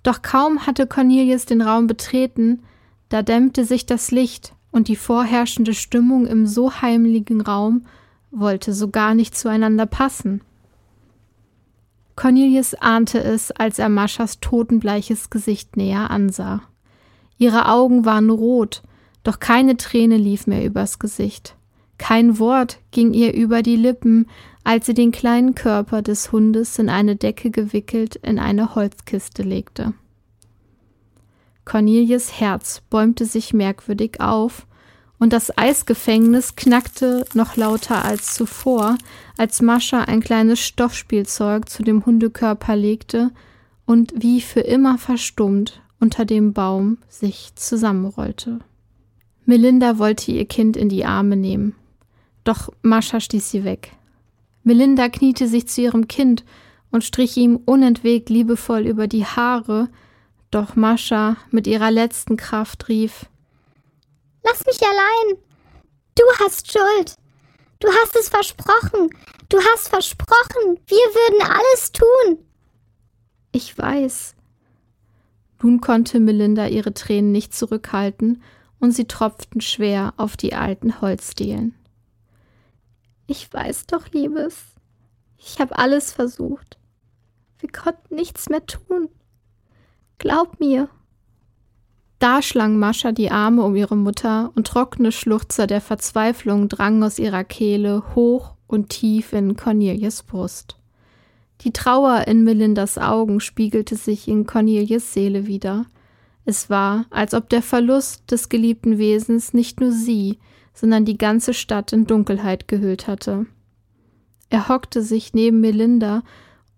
Doch 0.03 0.23
kaum 0.23 0.67
hatte 0.67 0.87
Cornelius 0.87 1.47
den 1.47 1.63
Raum 1.63 1.87
betreten, 1.87 2.63
da 3.09 3.23
dämmte 3.23 3.65
sich 3.65 3.87
das 3.87 4.11
Licht, 4.11 4.55
und 4.71 4.89
die 4.89 4.97
vorherrschende 4.97 5.75
Stimmung 5.75 6.27
im 6.27 6.47
so 6.47 6.73
heimlichen 6.81 7.41
Raum 7.41 7.87
wollte 8.31 8.73
so 8.73 8.89
gar 8.89 9.15
nicht 9.15 9.37
zueinander 9.37 9.87
passen. 9.87 10.43
Cornelius 12.15 12.75
ahnte 12.75 13.23
es, 13.23 13.51
als 13.51 13.79
er 13.79 13.89
Maschas 13.89 14.41
totenbleiches 14.41 15.31
Gesicht 15.31 15.77
näher 15.77 16.11
ansah. 16.11 16.63
Ihre 17.39 17.67
Augen 17.67 18.05
waren 18.05 18.31
rot, 18.31 18.83
doch 19.25 19.41
keine 19.41 19.77
Träne 19.77 20.19
lief 20.19 20.47
mehr 20.47 20.65
übers 20.65 20.99
Gesicht. 20.99 21.57
Kein 22.01 22.39
Wort 22.39 22.79
ging 22.93 23.13
ihr 23.13 23.35
über 23.35 23.63
die 23.63 23.77
Lippen, 23.77 24.27
als 24.65 24.87
sie 24.87 24.95
den 24.95 25.13
kleinen 25.13 25.55
Körper 25.55 26.01
des 26.01 26.33
Hundes 26.33 26.79
in 26.79 26.89
eine 26.89 27.15
Decke 27.15 27.51
gewickelt 27.51 28.17
in 28.17 28.39
eine 28.39 28.75
Holzkiste 28.75 29.43
legte. 29.43 29.93
Cornelius 31.67 32.41
Herz 32.41 32.81
bäumte 32.89 33.27
sich 33.27 33.53
merkwürdig 33.53 34.19
auf, 34.19 34.67
und 35.19 35.35
das 35.35 35.57
Eisgefängnis 35.59 36.57
knackte 36.57 37.27
noch 37.35 37.57
lauter 37.57 38.03
als 38.03 38.35
zuvor, 38.35 38.97
als 39.37 39.61
Mascha 39.61 40.05
ein 40.05 40.21
kleines 40.21 40.59
Stoffspielzeug 40.59 41.69
zu 41.69 41.83
dem 41.83 42.07
Hundekörper 42.07 42.77
legte 42.77 43.31
und 43.85 44.15
wie 44.17 44.41
für 44.41 44.61
immer 44.61 44.97
verstummt 44.97 45.83
unter 46.01 46.25
dem 46.25 46.55
Baum 46.55 46.97
sich 47.11 47.53
zusammenrollte. 47.57 48.61
Melinda 49.45 49.99
wollte 49.99 50.33
ihr 50.33 50.47
Kind 50.47 50.79
in 50.79 50.89
die 50.89 51.05
Arme 51.05 51.37
nehmen, 51.37 51.75
doch 52.45 52.71
Mascha 52.83 53.21
stieß 53.21 53.51
sie 53.51 53.65
weg. 53.65 53.93
Melinda 54.63 55.09
kniete 55.09 55.49
sich 55.49 55.69
zu 55.69 55.83
ihrem 55.83 56.09
Kind 56.09 56.45
und 56.91 57.05
strich 57.05 57.37
ihm 57.37 57.57
unentwegt 57.65 58.31
liebevoll 58.31 58.87
über 58.87 59.07
die 59.07 59.25
Haare, 59.25 59.89
doch 60.51 60.77
Mascha 60.77 61.37
mit 61.51 61.67
ihrer 61.67 61.91
letzten 61.91 62.37
Kraft 62.37 62.89
rief 62.89 63.27
Lass 64.43 64.65
mich 64.67 64.81
allein. 64.83 65.39
Du 66.17 66.25
hast 66.45 66.73
Schuld. 66.73 67.17
Du 67.79 67.89
hast 67.89 68.17
es 68.17 68.29
versprochen. 68.29 69.11
Du 69.49 69.59
hast 69.59 69.89
versprochen, 69.89 70.79
wir 70.87 70.97
würden 70.97 71.43
alles 71.43 71.93
tun. 71.93 72.39
Ich 73.53 73.77
weiß, 73.77 74.37
nun 75.63 75.81
konnte 75.81 76.21
Melinda 76.21 76.69
ihre 76.69 76.95
Tränen 76.95 77.33
nicht 77.33 77.55
zurückhalten, 77.55 78.43
und 78.79 78.93
sie 78.93 79.07
tropften 79.07 79.61
schwer 79.61 80.15
auf 80.17 80.39
die 80.39 80.55
alten 80.55 81.03
Holzdielen. 81.03 81.75
Ich 83.31 83.53
weiß 83.53 83.87
doch, 83.87 84.09
Liebes. 84.09 84.57
Ich 85.39 85.61
habe 85.61 85.79
alles 85.79 86.11
versucht. 86.11 86.79
Wir 87.61 87.71
konnten 87.71 88.17
nichts 88.17 88.49
mehr 88.49 88.67
tun. 88.67 89.09
Glaub 90.19 90.59
mir. 90.59 90.89
Da 92.19 92.43
schlang 92.43 92.77
Mascha 92.77 93.13
die 93.13 93.31
Arme 93.31 93.63
um 93.63 93.77
ihre 93.77 93.97
Mutter 93.97 94.51
und 94.57 94.67
trockene 94.67 95.13
Schluchzer 95.13 95.69
der 95.69 95.81
Verzweiflung 95.81 96.69
drangen 96.69 97.05
aus 97.05 97.21
ihrer 97.21 97.45
Kehle 97.45 98.03
hoch 98.17 98.57
und 98.67 98.89
tief 98.89 99.33
in 99.33 99.57
Cornelius 99.57 100.25
Brust. 100.25 100.77
Die 101.61 101.73
Trauer 101.73 102.27
in 102.27 102.43
Melindas 102.43 102.99
Augen 102.99 103.39
spiegelte 103.39 103.95
sich 103.95 104.27
in 104.27 104.45
Cornelius 104.45 105.13
Seele 105.13 105.47
wieder. 105.47 105.87
Es 106.45 106.69
war, 106.69 107.07
als 107.11 107.35
ob 107.35 107.49
der 107.49 107.63
Verlust 107.63 108.29
des 108.33 108.49
geliebten 108.49 108.99
Wesens 108.99 109.55
nicht 109.55 109.79
nur 109.79 109.93
sie, 109.93 110.41
sondern 110.73 111.05
die 111.05 111.19
ganze 111.19 111.55
Stadt 111.55 111.93
in 111.93 112.07
Dunkelheit 112.07 112.69
gehüllt 112.69 113.07
hatte. 113.07 113.47
Er 114.49 114.69
hockte 114.69 115.03
sich 115.03 115.35
neben 115.35 115.61
Melinda 115.61 116.23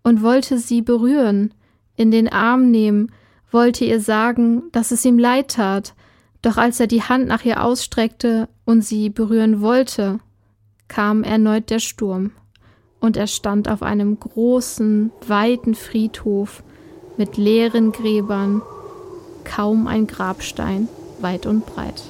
und 0.03 0.23
wollte 0.23 0.59
sie 0.59 0.83
berühren, 0.83 1.55
in 1.97 2.11
den 2.11 2.29
Arm 2.29 2.71
nehmen 2.71 3.11
wollte 3.53 3.85
ihr 3.85 4.01
sagen, 4.01 4.65
dass 4.73 4.91
es 4.91 5.05
ihm 5.05 5.19
leid 5.19 5.53
tat, 5.53 5.95
doch 6.41 6.57
als 6.57 6.81
er 6.81 6.87
die 6.87 7.03
Hand 7.03 7.29
nach 7.29 7.45
ihr 7.45 7.63
ausstreckte 7.63 8.49
und 8.65 8.83
sie 8.83 9.11
berühren 9.11 9.61
wollte, 9.61 10.19
kam 10.89 11.23
erneut 11.23 11.71
der 11.71 11.79
Sturm, 11.79 12.33
und 12.99 13.17
er 13.17 13.27
stand 13.27 13.69
auf 13.69 13.83
einem 13.83 14.19
großen, 14.19 15.11
weiten 15.27 15.75
Friedhof 15.75 16.63
mit 17.17 17.37
leeren 17.37 17.93
Gräbern, 17.93 18.63
kaum 19.45 19.87
ein 19.87 20.07
Grabstein, 20.07 20.89
weit 21.21 21.47
und 21.47 21.67
breit. 21.67 22.03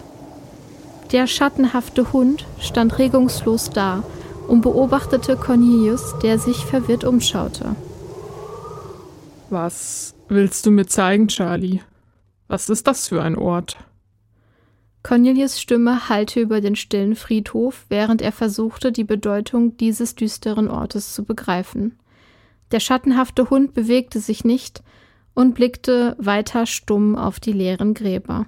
Der 1.13 1.27
schattenhafte 1.27 2.15
Hund 2.15 2.47
stand 2.59 2.99
regungslos 2.99 3.69
da 3.69 4.03
und 4.49 4.63
beobachtete 4.63 5.37
Cornelius, 5.37 6.15
der 6.23 6.39
sich 6.39 6.65
verwirrt 6.65 7.05
umschaute. 7.05 7.77
Was 9.51 10.15
willst 10.29 10.65
du 10.65 10.71
mir 10.71 10.87
zeigen, 10.87 11.29
Charlie? 11.29 11.81
Was 12.49 12.71
ist 12.71 12.87
das 12.87 13.09
für 13.09 13.23
ein 13.23 13.37
Ort? 13.37 13.77
Cornelius 15.03 15.61
Stimme 15.61 16.09
hallte 16.09 16.41
über 16.41 16.63
den 16.63 16.77
stillen 16.77 17.15
Friedhof, 17.15 17.85
während 17.91 18.23
er 18.23 18.33
versuchte, 18.33 18.91
die 18.91 19.05
Bedeutung 19.05 19.77
dieses 19.77 20.15
düsteren 20.15 20.69
Ortes 20.69 21.13
zu 21.13 21.25
begreifen. 21.25 21.99
Der 22.71 22.81
schattenhafte 22.81 23.51
Hund 23.51 23.75
bewegte 23.75 24.21
sich 24.21 24.45
nicht 24.45 24.83
und 25.35 25.55
blickte 25.55 26.17
weiter 26.19 26.65
stumm 26.65 27.17
auf 27.17 27.39
die 27.39 27.53
leeren 27.53 27.93
Gräber. 27.93 28.47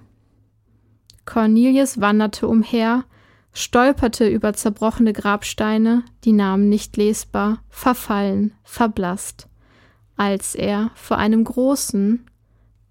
Cornelius 1.25 2.01
wanderte 2.01 2.49
umher, 2.49 3.05
stolperte 3.53 4.29
über 4.29 4.53
zerbrochene 4.53 5.13
Grabsteine, 5.13 6.05
die 6.25 6.33
Namen 6.33 6.69
nicht 6.69 6.97
lesbar, 6.97 7.63
verfallen, 7.69 8.53
verblasst 8.63 9.49
als 10.17 10.55
er 10.55 10.91
vor 10.95 11.19
einem 11.19 11.45
großen, 11.45 12.27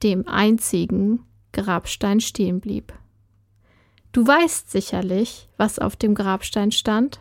dem 0.02 0.28
einzigen 0.28 1.26
Grabstein 1.54 2.20
stehen 2.20 2.60
blieb. 2.60 2.94
Du 4.12 4.26
weißt 4.26 4.70
sicherlich, 4.70 5.48
was 5.58 5.80
auf 5.80 5.96
dem 5.96 6.16
Grabstein 6.16 6.72
stand? 6.72 7.20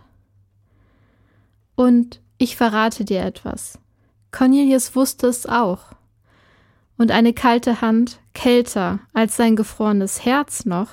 Und 1.75 2.21
ich 2.38 2.57
verrate 2.57 3.04
dir 3.04 3.23
etwas. 3.23 3.78
Cornelius 4.31 4.95
wusste 4.95 5.28
es 5.28 5.47
auch. 5.47 5.92
Und 6.99 7.11
eine 7.11 7.33
kalte 7.33 7.81
Hand, 7.81 8.19
kälter 8.35 9.00
als 9.12 9.37
sein 9.37 9.57
gefrorenes 9.57 10.25
Herz 10.25 10.66
noch, 10.66 10.88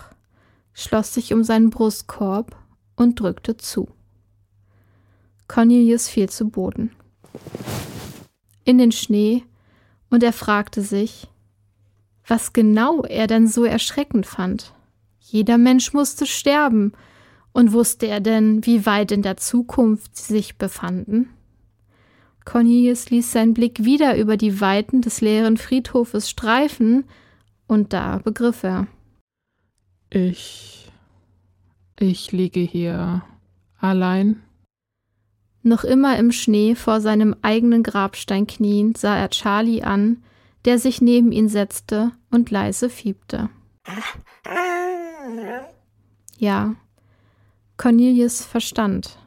schloss 0.79 1.13
sich 1.13 1.33
um 1.33 1.43
seinen 1.43 1.69
Brustkorb 1.69 2.55
und 2.95 3.19
drückte 3.19 3.57
zu. 3.57 3.89
Cornelius 5.47 6.07
fiel 6.07 6.29
zu 6.29 6.49
Boden 6.49 6.91
in 8.69 8.77
den 8.77 8.91
Schnee, 8.91 9.43
und 10.11 10.23
er 10.23 10.33
fragte 10.33 10.81
sich, 10.81 11.27
was 12.27 12.53
genau 12.53 13.03
er 13.03 13.25
denn 13.25 13.47
so 13.47 13.63
erschreckend 13.63 14.27
fand. 14.27 14.73
Jeder 15.19 15.57
Mensch 15.57 15.93
musste 15.93 16.27
sterben, 16.27 16.93
und 17.51 17.73
wusste 17.73 18.05
er 18.05 18.19
denn, 18.19 18.63
wie 18.65 18.85
weit 18.85 19.11
in 19.11 19.23
der 19.23 19.37
Zukunft 19.37 20.15
sie 20.15 20.33
sich 20.33 20.57
befanden? 20.57 21.29
Cornelius 22.45 23.09
ließ 23.09 23.31
seinen 23.31 23.55
Blick 23.55 23.83
wieder 23.83 24.17
über 24.17 24.37
die 24.37 24.61
Weiten 24.61 25.01
des 25.01 25.19
leeren 25.19 25.57
Friedhofes 25.57 26.29
streifen, 26.29 27.05
und 27.67 27.91
da 27.91 28.19
begriff 28.19 28.63
er. 28.63 28.87
Ich. 30.09 30.91
Ich 31.99 32.31
liege 32.31 32.61
hier 32.61 33.23
allein. 33.79 34.41
Noch 35.61 35.83
immer 35.83 36.17
im 36.17 36.31
Schnee 36.31 36.73
vor 36.75 37.01
seinem 37.01 37.35
eigenen 37.41 37.83
Grabstein 37.83 38.47
kniend, 38.47 38.97
sah 38.97 39.17
er 39.17 39.29
Charlie 39.29 39.83
an, 39.83 40.23
der 40.65 40.79
sich 40.79 41.01
neben 41.01 41.31
ihn 41.31 41.49
setzte 41.49 42.11
und 42.31 42.49
leise 42.49 42.89
fiebte. 42.89 43.49
Ja, 46.37 46.75
Cornelius 47.77 48.43
verstand. 48.45 49.17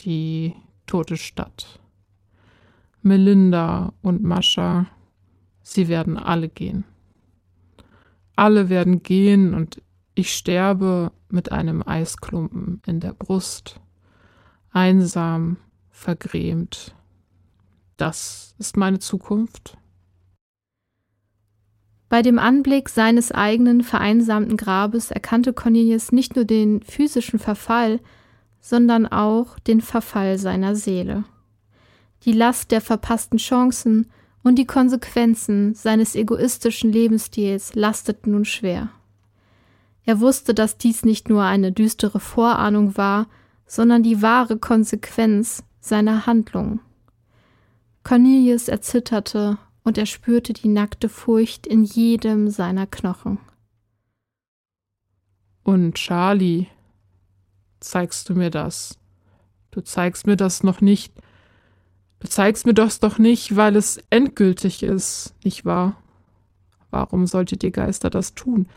Die 0.00 0.54
tote 0.86 1.16
Stadt. 1.16 1.80
Melinda 3.02 3.92
und 4.02 4.22
Mascha, 4.22 4.86
sie 5.62 5.88
werden 5.88 6.16
alle 6.16 6.48
gehen. 6.48 6.84
Alle 8.38 8.68
werden 8.68 9.02
gehen 9.02 9.52
und 9.52 9.82
ich 10.14 10.32
sterbe 10.32 11.10
mit 11.28 11.50
einem 11.50 11.82
Eisklumpen 11.84 12.80
in 12.86 13.00
der 13.00 13.12
Brust 13.12 13.80
einsam, 14.70 15.56
vergrämt. 15.90 16.94
Das 17.96 18.54
ist 18.58 18.76
meine 18.76 19.00
Zukunft. 19.00 19.76
Bei 22.08 22.22
dem 22.22 22.38
Anblick 22.38 22.90
seines 22.90 23.32
eigenen 23.32 23.82
vereinsamten 23.82 24.56
Grabes 24.56 25.10
erkannte 25.10 25.52
Cornelius 25.52 26.12
nicht 26.12 26.36
nur 26.36 26.44
den 26.44 26.80
physischen 26.84 27.40
Verfall, 27.40 27.98
sondern 28.60 29.08
auch 29.08 29.58
den 29.58 29.80
Verfall 29.80 30.38
seiner 30.38 30.76
Seele. 30.76 31.24
Die 32.22 32.32
Last 32.32 32.70
der 32.70 32.82
verpassten 32.82 33.40
Chancen 33.40 34.08
und 34.42 34.56
die 34.56 34.66
Konsequenzen 34.66 35.74
seines 35.74 36.14
egoistischen 36.14 36.92
Lebensstils 36.92 37.74
lasteten 37.74 38.32
nun 38.32 38.44
schwer. 38.44 38.90
Er 40.04 40.20
wusste, 40.20 40.54
dass 40.54 40.78
dies 40.78 41.04
nicht 41.04 41.28
nur 41.28 41.42
eine 41.42 41.72
düstere 41.72 42.20
Vorahnung 42.20 42.96
war, 42.96 43.26
sondern 43.66 44.02
die 44.02 44.22
wahre 44.22 44.56
Konsequenz 44.56 45.62
seiner 45.80 46.26
Handlung. 46.26 46.80
Cornelius 48.04 48.68
erzitterte 48.68 49.58
und 49.84 49.98
er 49.98 50.06
spürte 50.06 50.52
die 50.54 50.68
nackte 50.68 51.08
Furcht 51.08 51.66
in 51.66 51.84
jedem 51.84 52.48
seiner 52.48 52.86
Knochen. 52.86 53.38
Und 55.62 55.96
Charlie, 55.96 56.68
zeigst 57.80 58.30
du 58.30 58.34
mir 58.34 58.50
das? 58.50 58.98
Du 59.70 59.82
zeigst 59.82 60.26
mir 60.26 60.36
das 60.36 60.62
noch 60.62 60.80
nicht. 60.80 61.12
Du 62.20 62.28
zeigst 62.28 62.66
mir 62.66 62.74
das 62.74 63.00
doch 63.00 63.18
nicht, 63.18 63.56
weil 63.56 63.76
es 63.76 63.98
endgültig 64.10 64.82
ist, 64.82 65.34
nicht 65.44 65.64
wahr? 65.64 65.96
Warum 66.90 67.26
solltet 67.26 67.62
ihr 67.62 67.70
Geister 67.70 68.10
das 68.10 68.34
tun? 68.34 68.68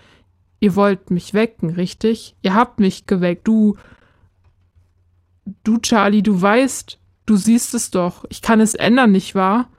Ihr 0.60 0.76
wollt 0.76 1.10
mich 1.10 1.34
wecken, 1.34 1.72
richtig? 1.72 2.36
Ihr 2.42 2.54
habt 2.54 2.80
mich 2.80 3.08
geweckt, 3.08 3.48
du, 3.48 3.78
Du, 5.64 5.78
Charlie, 5.80 6.22
du 6.22 6.40
weißt, 6.42 7.00
du 7.26 7.36
siehst 7.36 7.74
es 7.74 7.92
doch. 7.92 8.26
Ich 8.30 8.42
kann 8.42 8.60
es 8.60 8.76
ändern, 8.76 9.12
nicht 9.12 9.36
wahr? 9.36 9.70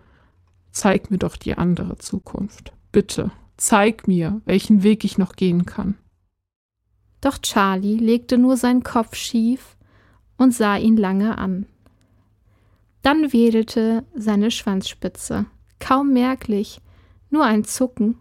Zeig 0.71 1.11
mir 1.11 1.19
doch 1.19 1.37
die 1.37 1.57
andere 1.57 1.99
Zukunft. 1.99 2.73
Bitte, 2.93 3.31
zeig 3.57 4.09
mir, 4.09 4.41
welchen 4.45 4.83
Weg 4.83 5.05
ich 5.05 5.19
noch 5.19 5.37
gehen 5.37 5.67
kann. 5.67 5.97
Doch 7.21 7.39
Charlie 7.39 7.99
legte 7.99 8.39
nur 8.39 8.57
seinen 8.57 8.83
Kopf 8.83 9.15
schief 9.15 9.77
und 10.37 10.53
sah 10.53 10.77
ihn 10.77 10.97
lange 10.97 11.39
an. 11.39 11.67
Dann 13.03 13.33
wedelte 13.33 14.05
seine 14.15 14.51
Schwanzspitze, 14.51 15.47
kaum 15.79 16.13
merklich, 16.13 16.81
nur 17.31 17.45
ein 17.45 17.65
Zucken, 17.65 18.19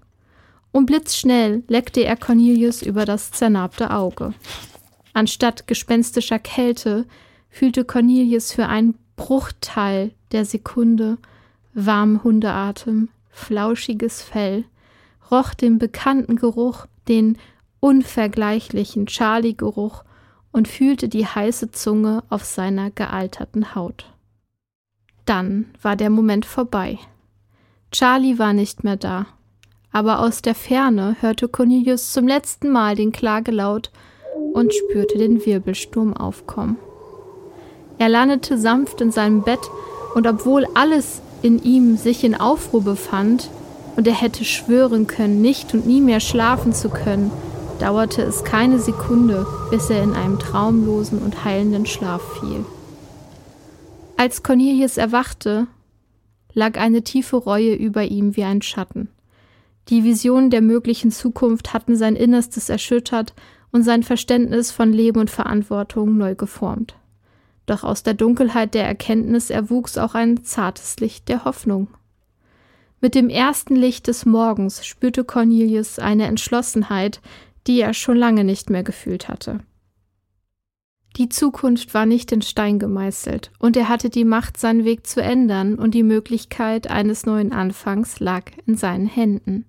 und 0.71 0.85
blitzschnell 0.85 1.63
leckte 1.67 2.03
er 2.03 2.15
Cornelius 2.15 2.81
über 2.81 3.05
das 3.05 3.31
zernarbte 3.31 3.91
Auge. 3.91 4.33
Anstatt 5.13 5.67
gespenstischer 5.67 6.39
Kälte 6.39 7.05
fühlte 7.49 7.83
Cornelius 7.83 8.53
für 8.53 8.67
einen 8.67 8.97
Bruchteil 9.17 10.11
der 10.31 10.45
Sekunde 10.45 11.17
warmen 11.73 12.23
Hundeatem, 12.23 13.09
flauschiges 13.29 14.21
Fell, 14.21 14.65
roch 15.29 15.53
den 15.53 15.77
bekannten 15.77 16.37
Geruch, 16.37 16.85
den 17.07 17.37
unvergleichlichen 17.79 19.05
Charlie-Geruch 19.07 20.03
und 20.51 20.67
fühlte 20.67 21.09
die 21.09 21.25
heiße 21.25 21.71
Zunge 21.71 22.23
auf 22.29 22.43
seiner 22.43 22.91
gealterten 22.91 23.75
Haut. 23.75 24.11
Dann 25.31 25.67
war 25.81 25.95
der 25.95 26.09
Moment 26.09 26.45
vorbei. 26.45 26.99
Charlie 27.93 28.37
war 28.37 28.51
nicht 28.51 28.83
mehr 28.83 28.97
da, 28.97 29.27
aber 29.93 30.19
aus 30.19 30.41
der 30.41 30.55
Ferne 30.55 31.15
hörte 31.21 31.47
Cornelius 31.47 32.11
zum 32.11 32.27
letzten 32.27 32.69
Mal 32.69 32.95
den 32.95 33.13
Klagelaut 33.13 33.91
und 34.51 34.73
spürte 34.73 35.17
den 35.17 35.45
Wirbelsturm 35.45 36.13
aufkommen. 36.17 36.75
Er 37.97 38.09
landete 38.09 38.57
sanft 38.57 38.99
in 38.99 39.13
seinem 39.13 39.41
Bett, 39.43 39.61
und 40.15 40.27
obwohl 40.27 40.67
alles 40.73 41.21
in 41.41 41.63
ihm 41.63 41.95
sich 41.95 42.25
in 42.25 42.35
Aufruhr 42.35 42.83
befand, 42.83 43.49
und 43.95 44.07
er 44.07 44.19
hätte 44.19 44.43
schwören 44.43 45.07
können, 45.07 45.41
nicht 45.41 45.73
und 45.73 45.87
nie 45.87 46.01
mehr 46.01 46.19
schlafen 46.19 46.73
zu 46.73 46.89
können, 46.89 47.31
dauerte 47.79 48.21
es 48.21 48.43
keine 48.43 48.79
Sekunde, 48.79 49.47
bis 49.69 49.89
er 49.89 50.03
in 50.03 50.13
einem 50.13 50.39
traumlosen 50.39 51.19
und 51.19 51.45
heilenden 51.45 51.85
Schlaf 51.85 52.21
fiel. 52.41 52.65
Als 54.21 54.43
Cornelius 54.43 54.97
erwachte, 54.97 55.65
lag 56.53 56.77
eine 56.77 57.01
tiefe 57.01 57.37
Reue 57.37 57.73
über 57.73 58.03
ihm 58.03 58.35
wie 58.35 58.43
ein 58.43 58.61
Schatten. 58.61 59.09
Die 59.89 60.03
Visionen 60.03 60.51
der 60.51 60.61
möglichen 60.61 61.09
Zukunft 61.09 61.73
hatten 61.73 61.95
sein 61.95 62.15
Innerstes 62.15 62.69
erschüttert 62.69 63.33
und 63.71 63.81
sein 63.81 64.03
Verständnis 64.03 64.69
von 64.71 64.93
Leben 64.93 65.21
und 65.21 65.31
Verantwortung 65.31 66.17
neu 66.17 66.35
geformt. 66.35 66.93
Doch 67.65 67.83
aus 67.83 68.03
der 68.03 68.13
Dunkelheit 68.13 68.75
der 68.75 68.85
Erkenntnis 68.85 69.49
erwuchs 69.49 69.97
auch 69.97 70.13
ein 70.13 70.43
zartes 70.43 70.99
Licht 70.99 71.27
der 71.27 71.43
Hoffnung. 71.43 71.87
Mit 72.99 73.15
dem 73.15 73.27
ersten 73.27 73.75
Licht 73.75 74.05
des 74.05 74.27
Morgens 74.27 74.85
spürte 74.85 75.23
Cornelius 75.23 75.97
eine 75.97 76.27
Entschlossenheit, 76.27 77.21
die 77.65 77.81
er 77.81 77.95
schon 77.95 78.17
lange 78.17 78.43
nicht 78.43 78.69
mehr 78.69 78.83
gefühlt 78.83 79.29
hatte. 79.29 79.61
Die 81.17 81.27
Zukunft 81.27 81.93
war 81.93 82.05
nicht 82.05 82.31
in 82.31 82.41
Stein 82.41 82.79
gemeißelt, 82.79 83.51
und 83.59 83.75
er 83.75 83.89
hatte 83.89 84.09
die 84.09 84.23
Macht, 84.23 84.57
seinen 84.57 84.85
Weg 84.85 85.05
zu 85.05 85.21
ändern, 85.21 85.75
und 85.75 85.93
die 85.93 86.03
Möglichkeit 86.03 86.89
eines 86.89 87.25
neuen 87.25 87.51
Anfangs 87.51 88.19
lag 88.19 88.45
in 88.65 88.77
seinen 88.77 89.07
Händen. 89.07 89.65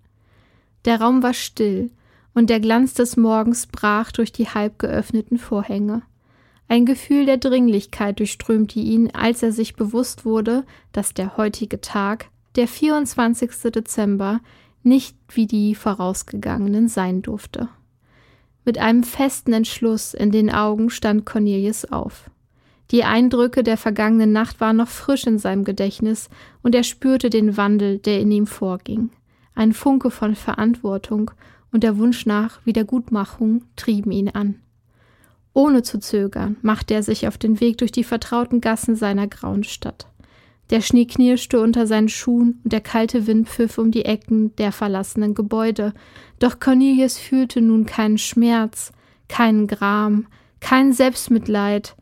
Der 0.84 1.00
Raum 1.00 1.22
war 1.22 1.34
still, 1.34 1.90
und 2.32 2.48
der 2.48 2.60
Glanz 2.60 2.94
des 2.94 3.16
Morgens 3.16 3.66
brach 3.66 4.12
durch 4.12 4.32
die 4.32 4.48
halb 4.48 4.78
geöffneten 4.78 5.38
Vorhänge. 5.38 6.02
Ein 6.68 6.86
Gefühl 6.86 7.26
der 7.26 7.36
Dringlichkeit 7.36 8.20
durchströmte 8.20 8.78
ihn, 8.78 9.10
als 9.12 9.42
er 9.42 9.52
sich 9.52 9.74
bewusst 9.74 10.24
wurde, 10.24 10.64
dass 10.92 11.12
der 11.12 11.36
heutige 11.36 11.80
Tag, 11.80 12.30
der 12.56 12.68
24. 12.68 13.50
Dezember, 13.72 14.40
nicht 14.82 15.16
wie 15.28 15.46
die 15.46 15.74
vorausgegangenen 15.74 16.88
sein 16.88 17.20
durfte. 17.20 17.68
Mit 18.64 18.78
einem 18.78 19.02
festen 19.02 19.52
Entschluss 19.52 20.14
in 20.14 20.30
den 20.30 20.50
Augen 20.50 20.90
stand 20.90 21.26
Cornelius 21.26 21.84
auf. 21.84 22.30
Die 22.92 23.04
Eindrücke 23.04 23.62
der 23.62 23.76
vergangenen 23.76 24.32
Nacht 24.32 24.60
waren 24.60 24.76
noch 24.76 24.88
frisch 24.88 25.26
in 25.26 25.38
seinem 25.38 25.64
Gedächtnis, 25.64 26.28
und 26.62 26.74
er 26.74 26.84
spürte 26.84 27.30
den 27.30 27.56
Wandel, 27.56 27.98
der 27.98 28.20
in 28.20 28.30
ihm 28.30 28.46
vorging. 28.46 29.10
Ein 29.54 29.72
Funke 29.72 30.10
von 30.10 30.34
Verantwortung 30.34 31.30
und 31.72 31.82
der 31.82 31.98
Wunsch 31.98 32.26
nach 32.26 32.64
Wiedergutmachung 32.64 33.64
trieben 33.76 34.12
ihn 34.12 34.28
an. 34.28 34.56
Ohne 35.54 35.82
zu 35.82 35.98
zögern 35.98 36.56
machte 36.62 36.94
er 36.94 37.02
sich 37.02 37.26
auf 37.26 37.38
den 37.38 37.60
Weg 37.60 37.78
durch 37.78 37.92
die 37.92 38.04
vertrauten 38.04 38.60
Gassen 38.60 38.96
seiner 38.96 39.26
grauen 39.26 39.64
Stadt. 39.64 40.06
Der 40.72 40.80
Schnee 40.80 41.04
knirschte 41.04 41.60
unter 41.60 41.86
seinen 41.86 42.08
Schuhen 42.08 42.58
und 42.64 42.72
der 42.72 42.80
kalte 42.80 43.26
Wind 43.26 43.46
pfiff 43.46 43.76
um 43.76 43.90
die 43.90 44.06
Ecken 44.06 44.56
der 44.56 44.72
verlassenen 44.72 45.34
Gebäude. 45.34 45.92
Doch 46.38 46.60
Cornelius 46.60 47.18
fühlte 47.18 47.60
nun 47.60 47.84
keinen 47.84 48.16
Schmerz, 48.16 48.90
keinen 49.28 49.66
Gram, 49.66 50.26
kein 50.60 50.94
Selbstmitleid, 50.94 51.94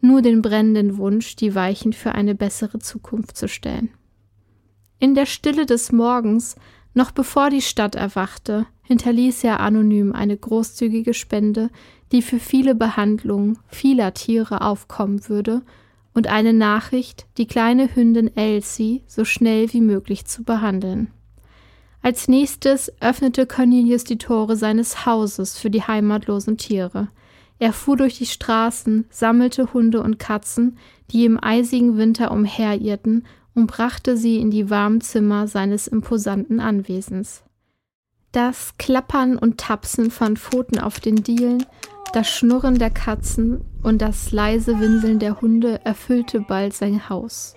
nur 0.00 0.22
den 0.22 0.42
brennenden 0.42 0.96
Wunsch, 0.96 1.34
die 1.34 1.56
Weichen 1.56 1.92
für 1.92 2.12
eine 2.12 2.36
bessere 2.36 2.78
Zukunft 2.78 3.36
zu 3.36 3.48
stellen. 3.48 3.90
In 5.00 5.16
der 5.16 5.26
Stille 5.26 5.66
des 5.66 5.90
Morgens, 5.90 6.54
noch 6.94 7.10
bevor 7.10 7.50
die 7.50 7.62
Stadt 7.62 7.96
erwachte, 7.96 8.66
hinterließ 8.82 9.42
er 9.42 9.58
anonym 9.58 10.12
eine 10.12 10.36
großzügige 10.36 11.14
Spende, 11.14 11.68
die 12.12 12.22
für 12.22 12.38
viele 12.38 12.76
Behandlungen 12.76 13.58
vieler 13.66 14.14
Tiere 14.14 14.60
aufkommen 14.60 15.28
würde 15.28 15.62
und 16.14 16.28
eine 16.28 16.52
Nachricht, 16.52 17.26
die 17.36 17.46
kleine 17.46 17.94
Hündin 17.94 18.34
Elsie 18.36 19.02
so 19.06 19.24
schnell 19.24 19.72
wie 19.72 19.80
möglich 19.80 20.24
zu 20.24 20.44
behandeln. 20.44 21.10
Als 22.00 22.28
nächstes 22.28 22.92
öffnete 23.00 23.46
Cornelius 23.46 24.04
die 24.04 24.18
Tore 24.18 24.56
seines 24.56 25.06
Hauses 25.06 25.58
für 25.58 25.70
die 25.70 25.82
heimatlosen 25.82 26.56
Tiere. 26.56 27.08
Er 27.58 27.72
fuhr 27.72 27.96
durch 27.96 28.18
die 28.18 28.26
Straßen, 28.26 29.06
sammelte 29.10 29.72
Hunde 29.72 30.02
und 30.02 30.18
Katzen, 30.18 30.78
die 31.10 31.24
im 31.24 31.42
eisigen 31.42 31.96
Winter 31.96 32.30
umherirrten, 32.30 33.26
und 33.54 33.68
brachte 33.68 34.16
sie 34.16 34.38
in 34.38 34.50
die 34.50 34.68
warmen 34.68 35.00
Zimmer 35.00 35.46
seines 35.46 35.86
imposanten 35.86 36.60
Anwesens. 36.60 37.44
Das 38.32 38.74
Klappern 38.78 39.38
und 39.38 39.58
Tapsen 39.58 40.10
von 40.10 40.36
Pfoten 40.36 40.80
auf 40.80 40.98
den 40.98 41.22
Dielen 41.22 41.64
das 42.14 42.28
Schnurren 42.28 42.78
der 42.78 42.90
Katzen 42.90 43.64
und 43.82 44.00
das 44.00 44.30
leise 44.30 44.78
Winseln 44.78 45.18
der 45.18 45.40
Hunde 45.40 45.84
erfüllte 45.84 46.40
bald 46.40 46.72
sein 46.72 47.08
Haus. 47.08 47.54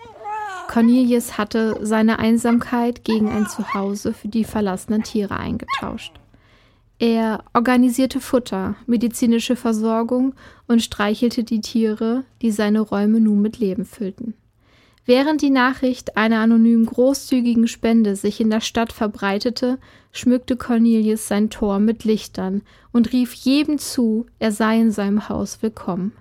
Cornelius 0.67 1.37
hatte 1.37 1.77
seine 1.81 2.17
Einsamkeit 2.17 3.03
gegen 3.03 3.29
ein 3.29 3.45
Zuhause 3.45 4.13
für 4.13 4.27
die 4.29 4.43
verlassenen 4.43 5.03
Tiere 5.03 5.37
eingetauscht. 5.37 6.13
Er 6.97 7.43
organisierte 7.53 8.19
Futter, 8.19 8.75
medizinische 8.87 9.55
Versorgung 9.55 10.33
und 10.67 10.81
streichelte 10.81 11.43
die 11.43 11.61
Tiere, 11.61 12.23
die 12.41 12.51
seine 12.51 12.81
Räume 12.81 13.19
nun 13.19 13.41
mit 13.43 13.59
Leben 13.59 13.85
füllten. 13.85 14.33
Während 15.07 15.41
die 15.41 15.51
Nachricht 15.51 16.17
einer 16.17 16.41
anonymen 16.41 16.85
großzügigen 16.85 17.69
Spende 17.69 18.17
sich 18.17 18.41
in 18.41 18.49
der 18.49 18.59
Stadt 18.59 18.91
verbreitete, 18.91 19.79
schmückte 20.11 20.57
Cornelius 20.57 21.29
sein 21.29 21.49
Tor 21.49 21.79
mit 21.79 22.03
Lichtern 22.03 22.61
und 22.91 23.13
rief 23.13 23.33
jedem 23.33 23.77
zu, 23.77 24.25
er 24.37 24.51
sei 24.51 24.81
in 24.81 24.91
seinem 24.91 25.29
Haus 25.29 25.61
willkommen. 25.61 26.11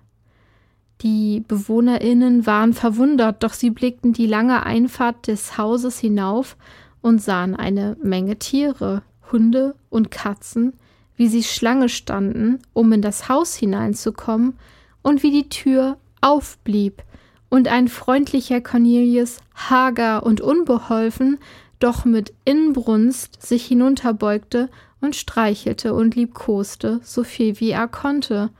Die 1.02 1.42
Bewohnerinnen 1.48 2.46
waren 2.46 2.74
verwundert, 2.74 3.42
doch 3.42 3.54
sie 3.54 3.70
blickten 3.70 4.12
die 4.12 4.28
lange 4.28 4.64
Einfahrt 4.64 5.26
des 5.26 5.58
Hauses 5.58 5.98
hinauf 5.98 6.56
und 7.02 7.20
sahen 7.20 7.56
eine 7.56 7.96
Menge 8.00 8.38
Tiere, 8.38 9.02
Hunde 9.32 9.74
und 9.90 10.12
Katzen, 10.12 10.74
wie 11.16 11.26
sie 11.26 11.42
Schlange 11.42 11.88
standen, 11.88 12.60
um 12.72 12.92
in 12.92 13.02
das 13.02 13.28
Haus 13.28 13.56
hineinzukommen, 13.56 14.54
und 15.02 15.24
wie 15.24 15.32
die 15.32 15.48
Tür 15.48 15.98
aufblieb, 16.20 17.02
und 17.48 17.68
ein 17.68 17.88
freundlicher 17.88 18.60
Cornelius, 18.60 19.38
hager 19.54 20.24
und 20.24 20.40
unbeholfen, 20.40 21.38
doch 21.78 22.04
mit 22.04 22.32
Inbrunst 22.44 23.42
sich 23.42 23.66
hinunterbeugte 23.66 24.70
und 25.00 25.14
streichelte 25.14 25.94
und 25.94 26.14
liebkoste, 26.14 27.00
so 27.02 27.22
viel 27.22 27.60
wie 27.60 27.70
er 27.70 27.88
konnte, 27.88 28.50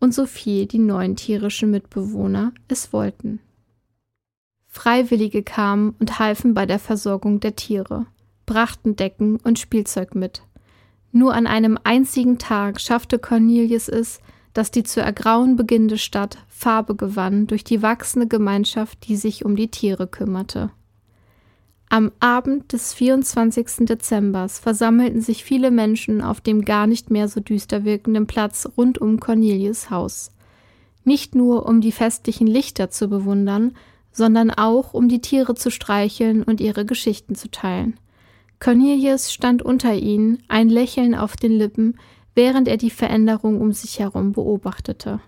und 0.00 0.14
so 0.14 0.26
viel 0.26 0.66
die 0.66 0.78
neuen 0.78 1.16
tierischen 1.16 1.70
Mitbewohner 1.70 2.52
es 2.68 2.92
wollten. 2.92 3.40
Freiwillige 4.66 5.42
kamen 5.42 5.94
und 5.98 6.18
halfen 6.18 6.54
bei 6.54 6.66
der 6.66 6.78
Versorgung 6.78 7.40
der 7.40 7.56
Tiere, 7.56 8.06
brachten 8.46 8.94
Decken 8.94 9.36
und 9.36 9.58
Spielzeug 9.58 10.14
mit. 10.14 10.42
Nur 11.10 11.34
an 11.34 11.46
einem 11.46 11.78
einzigen 11.82 12.38
Tag 12.38 12.80
schaffte 12.80 13.18
Cornelius 13.18 13.88
es, 13.88 14.20
dass 14.58 14.72
die 14.72 14.82
zu 14.82 15.00
ergrauen 15.00 15.54
beginnende 15.54 15.98
Stadt 15.98 16.36
Farbe 16.48 16.96
gewann 16.96 17.46
durch 17.46 17.62
die 17.62 17.80
wachsende 17.80 18.26
Gemeinschaft, 18.26 19.06
die 19.06 19.14
sich 19.14 19.44
um 19.44 19.54
die 19.54 19.70
Tiere 19.70 20.08
kümmerte. 20.08 20.70
Am 21.88 22.10
Abend 22.18 22.72
des 22.72 22.92
24. 22.92 23.86
Dezembers 23.86 24.58
versammelten 24.58 25.20
sich 25.20 25.44
viele 25.44 25.70
Menschen 25.70 26.20
auf 26.20 26.40
dem 26.40 26.64
gar 26.64 26.88
nicht 26.88 27.08
mehr 27.08 27.28
so 27.28 27.38
düster 27.38 27.84
wirkenden 27.84 28.26
Platz 28.26 28.68
rund 28.76 28.98
um 28.98 29.20
Cornelius 29.20 29.90
Haus. 29.90 30.32
Nicht 31.04 31.36
nur 31.36 31.64
um 31.64 31.80
die 31.80 31.92
festlichen 31.92 32.48
Lichter 32.48 32.90
zu 32.90 33.06
bewundern, 33.06 33.76
sondern 34.10 34.50
auch 34.50 34.92
um 34.92 35.08
die 35.08 35.20
Tiere 35.20 35.54
zu 35.54 35.70
streicheln 35.70 36.42
und 36.42 36.60
ihre 36.60 36.84
Geschichten 36.84 37.36
zu 37.36 37.48
teilen. 37.48 37.96
Cornelius 38.58 39.32
stand 39.32 39.62
unter 39.62 39.94
ihnen, 39.94 40.42
ein 40.48 40.68
Lächeln 40.68 41.14
auf 41.14 41.36
den 41.36 41.52
Lippen, 41.52 41.94
während 42.38 42.68
er 42.68 42.76
die 42.76 42.90
Veränderung 42.90 43.60
um 43.60 43.72
sich 43.72 43.98
herum 43.98 44.30
beobachtete. 44.30 45.18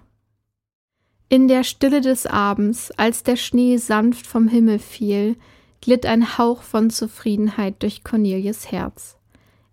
In 1.28 1.48
der 1.48 1.64
Stille 1.64 2.02
des 2.02 2.24
Abends, 2.24 2.92
als 2.92 3.24
der 3.24 3.34
Schnee 3.34 3.78
sanft 3.78 4.28
vom 4.28 4.46
Himmel 4.46 4.78
fiel, 4.78 5.34
glitt 5.80 6.06
ein 6.06 6.38
Hauch 6.38 6.62
von 6.62 6.88
Zufriedenheit 6.88 7.82
durch 7.82 8.04
Cornelius 8.04 8.70
Herz. 8.70 9.16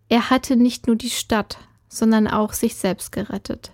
Er 0.09 0.31
hatte 0.31 0.55
nicht 0.55 0.87
nur 0.87 0.95
die 0.95 1.11
Stadt, 1.11 1.59
sondern 1.87 2.27
auch 2.27 2.53
sich 2.53 2.73
selbst 2.73 3.11
gerettet. 3.11 3.71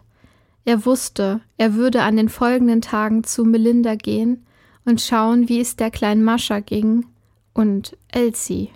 Er 0.66 0.86
wusste, 0.86 1.40
er 1.56 1.74
würde 1.76 2.02
an 2.02 2.18
den 2.18 2.28
folgenden 2.28 2.82
Tagen 2.82 3.24
zu 3.24 3.46
Melinda 3.46 3.96
gehen 3.96 4.46
und 4.84 5.00
schauen, 5.00 5.48
wie 5.48 5.62
es 5.62 5.78
der 5.78 5.90
kleinen 5.90 6.26
Mascha 6.26 6.60
ging 6.60 7.06
und 7.54 7.96
Elsie. 8.10 8.72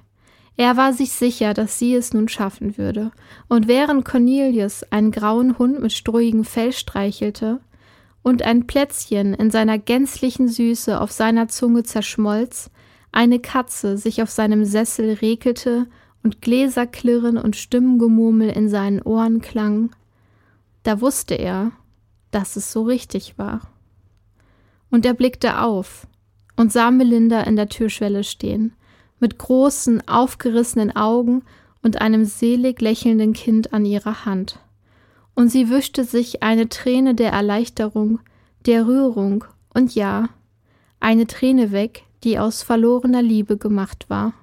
Er 0.57 0.75
war 0.75 0.91
sich 0.91 1.11
sicher, 1.11 1.53
dass 1.53 1.77
sie 1.77 1.93
es 1.93 2.13
nun 2.13 2.27
schaffen 2.27 2.77
würde, 2.77 3.11
und 3.47 3.67
während 3.67 4.05
Cornelius 4.05 4.83
einen 4.91 5.11
grauen 5.11 5.59
Hund 5.59 5.79
mit 5.79 5.93
strohigem 5.93 6.43
Fell 6.43 6.73
streichelte 6.73 7.61
und 8.23 8.41
ein 8.41 8.65
Plätzchen 8.65 9.35
in 9.35 9.51
seiner 9.51 9.77
gänzlichen 9.77 10.47
Süße 10.47 10.99
auf 10.99 11.11
seiner 11.11 11.47
Zunge 11.47 11.83
zerschmolz, 11.83 12.71
eine 13.11 13.39
Katze 13.39 13.97
sich 13.97 14.23
auf 14.23 14.31
seinem 14.31 14.65
Sessel 14.65 15.13
rekelte 15.13 15.87
und 16.23 16.41
Gläserklirren 16.41 17.37
und 17.37 17.55
Stimmengemurmel 17.55 18.49
in 18.49 18.67
seinen 18.67 19.01
Ohren 19.03 19.41
klang, 19.41 19.91
da 20.83 21.01
wusste 21.01 21.35
er, 21.35 21.71
dass 22.31 22.55
es 22.55 22.71
so 22.71 22.83
richtig 22.83 23.37
war. 23.37 23.61
und 24.89 25.05
er 25.05 25.13
blickte 25.13 25.59
auf 25.61 26.07
und 26.55 26.71
sah 26.71 26.91
Melinda 26.91 27.41
in 27.41 27.55
der 27.55 27.69
Türschwelle 27.69 28.23
stehen, 28.23 28.73
mit 29.19 29.37
großen, 29.37 30.07
aufgerissenen 30.07 30.95
Augen 30.95 31.43
und 31.81 32.01
einem 32.01 32.25
selig 32.25 32.81
lächelnden 32.81 33.33
Kind 33.33 33.73
an 33.73 33.85
ihrer 33.85 34.25
Hand. 34.25 34.59
Und 35.35 35.49
sie 35.49 35.69
wischte 35.69 36.03
sich 36.03 36.43
eine 36.43 36.69
Träne 36.69 37.15
der 37.15 37.31
Erleichterung, 37.31 38.19
der 38.65 38.87
Rührung 38.87 39.45
und 39.73 39.95
ja, 39.95 40.29
eine 40.99 41.27
Träne 41.27 41.71
weg, 41.71 42.03
die 42.23 42.39
aus 42.39 42.63
verlorener 42.63 43.21
Liebe 43.21 43.57
gemacht 43.57 44.09
war. 44.09 44.33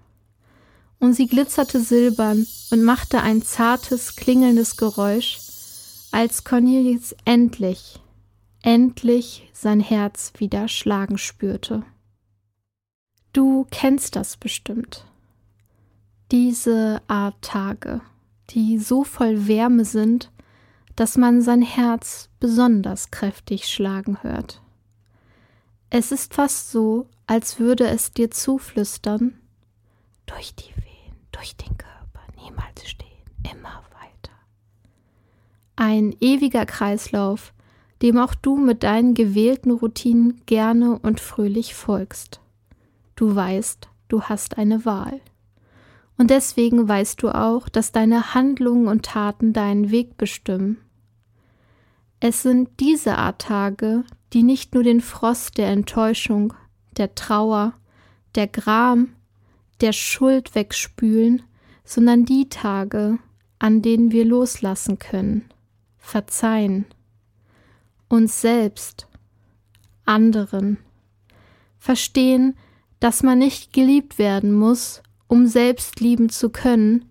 Und 1.00 1.14
sie 1.14 1.26
glitzerte 1.26 1.80
silbern 1.80 2.46
und 2.70 2.82
machte 2.82 3.20
ein 3.20 3.42
zartes, 3.42 4.16
klingelndes 4.16 4.76
Geräusch, 4.76 5.38
als 6.12 6.44
Cornelius 6.44 7.14
endlich, 7.24 8.00
endlich 8.62 9.50
sein 9.52 9.80
Herz 9.80 10.32
wieder 10.38 10.68
schlagen 10.68 11.18
spürte. 11.18 11.82
Du 13.34 13.66
kennst 13.72 14.14
das 14.14 14.36
bestimmt. 14.36 15.04
Diese 16.30 17.02
Art 17.08 17.34
Tage, 17.42 18.00
die 18.50 18.78
so 18.78 19.02
voll 19.02 19.48
Wärme 19.48 19.84
sind, 19.84 20.30
dass 20.94 21.16
man 21.16 21.42
sein 21.42 21.60
Herz 21.60 22.28
besonders 22.38 23.10
kräftig 23.10 23.66
schlagen 23.66 24.22
hört. 24.22 24.62
Es 25.90 26.12
ist 26.12 26.32
fast 26.32 26.70
so, 26.70 27.08
als 27.26 27.58
würde 27.58 27.88
es 27.88 28.12
dir 28.12 28.30
zuflüstern, 28.30 29.36
durch 30.26 30.54
die 30.54 30.70
Wehen, 30.76 31.16
durch 31.32 31.56
den 31.56 31.76
Körper, 31.76 32.20
niemals 32.40 32.88
stehen, 32.88 33.08
immer 33.42 33.82
weiter. 34.00 34.32
Ein 35.74 36.14
ewiger 36.20 36.66
Kreislauf, 36.66 37.52
dem 38.00 38.16
auch 38.16 38.36
du 38.36 38.56
mit 38.56 38.84
deinen 38.84 39.14
gewählten 39.14 39.72
Routinen 39.72 40.40
gerne 40.46 41.00
und 41.00 41.18
fröhlich 41.18 41.74
folgst. 41.74 42.40
Du 43.16 43.34
weißt, 43.34 43.88
du 44.08 44.22
hast 44.22 44.58
eine 44.58 44.84
Wahl. 44.84 45.20
Und 46.16 46.30
deswegen 46.30 46.88
weißt 46.88 47.22
du 47.22 47.30
auch, 47.30 47.68
dass 47.68 47.92
deine 47.92 48.34
Handlungen 48.34 48.88
und 48.88 49.04
Taten 49.04 49.52
deinen 49.52 49.90
Weg 49.90 50.16
bestimmen. 50.16 50.78
Es 52.20 52.42
sind 52.42 52.70
diese 52.80 53.18
Art 53.18 53.40
Tage, 53.42 54.04
die 54.32 54.42
nicht 54.42 54.74
nur 54.74 54.82
den 54.82 55.00
Frost 55.00 55.58
der 55.58 55.68
Enttäuschung, 55.68 56.54
der 56.96 57.14
Trauer, 57.14 57.74
der 58.34 58.46
Gram, 58.46 59.10
der 59.80 59.92
Schuld 59.92 60.54
wegspülen, 60.54 61.42
sondern 61.84 62.24
die 62.24 62.48
Tage, 62.48 63.18
an 63.58 63.82
denen 63.82 64.10
wir 64.10 64.24
loslassen 64.24 64.98
können, 64.98 65.44
verzeihen, 65.98 66.86
uns 68.08 68.40
selbst, 68.40 69.06
anderen, 70.04 70.78
verstehen, 71.78 72.56
dass 73.04 73.22
man 73.22 73.38
nicht 73.38 73.74
geliebt 73.74 74.16
werden 74.16 74.54
muss, 74.54 75.02
um 75.26 75.46
selbst 75.46 76.00
lieben 76.00 76.30
zu 76.30 76.48
können 76.48 77.04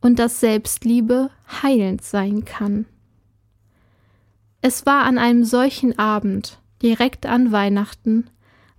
und 0.00 0.18
dass 0.18 0.40
Selbstliebe 0.40 1.30
heilend 1.62 2.02
sein 2.02 2.44
kann. 2.44 2.84
Es 4.60 4.86
war 4.86 5.04
an 5.04 5.18
einem 5.18 5.44
solchen 5.44 5.96
Abend, 6.00 6.58
direkt 6.82 7.26
an 7.26 7.52
Weihnachten, 7.52 8.28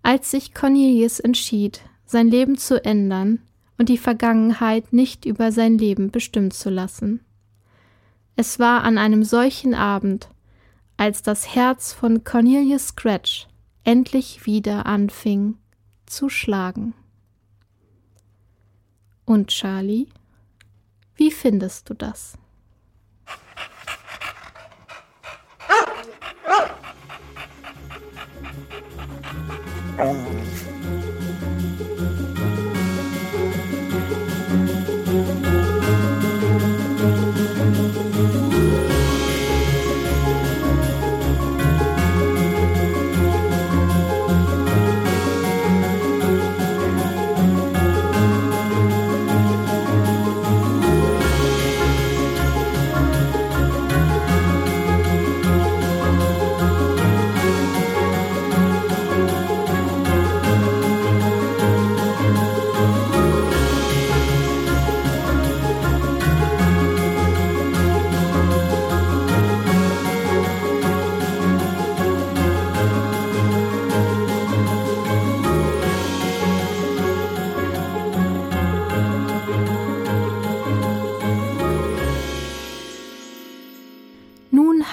als 0.04 0.32
sich 0.32 0.54
Cornelius 0.54 1.22
entschied, 1.22 1.84
sein 2.06 2.28
Leben 2.28 2.58
zu 2.58 2.84
ändern 2.84 3.40
und 3.78 3.88
die 3.88 3.98
Vergangenheit 3.98 4.92
nicht 4.92 5.24
über 5.24 5.54
sein 5.54 5.78
Leben 5.78 6.12
bestimmen 6.12 6.52
zu 6.52 6.70
lassen. 6.70 7.22
Es 8.36 8.60
war 8.60 8.84
an 8.84 8.98
einem 8.98 9.24
solchen 9.24 9.74
Abend, 9.74 10.28
als 10.98 11.22
das 11.22 11.56
Herz 11.56 11.94
von 11.94 12.26
Cornelius 12.26 12.90
Scratch 12.90 13.48
endlich 13.86 14.46
wieder 14.46 14.86
anfing 14.86 15.56
zu 16.12 16.30
schlagen. 16.30 16.93
Und 19.26 19.47
Charlie, 19.47 20.08
wie 21.15 21.32
findest 21.32 21.89
du 21.89 21.93
das? 21.93 22.38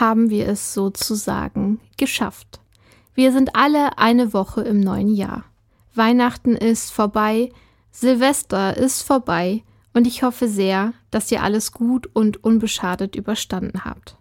Haben 0.09 0.31
wir 0.31 0.49
es 0.49 0.73
sozusagen 0.73 1.81
geschafft. 1.99 2.61
Wir 3.15 3.31
sind 3.31 3.55
alle 3.55 3.99
eine 3.99 4.33
Woche 4.33 4.63
im 4.63 4.81
neuen 4.81 5.15
Jahr. 5.15 5.45
Weihnachten 5.95 6.57
ist 6.57 6.91
vorbei, 6.91 7.51
Silvester 7.91 8.75
ist 8.75 9.03
vorbei 9.03 9.65
und 9.93 10.07
ich 10.07 10.23
hoffe 10.23 10.49
sehr, 10.49 10.95
dass 11.11 11.31
ihr 11.31 11.43
alles 11.43 11.73
gut 11.73 12.09
und 12.15 12.43
unbeschadet 12.43 13.17
überstanden 13.17 13.85
habt. 13.85 14.17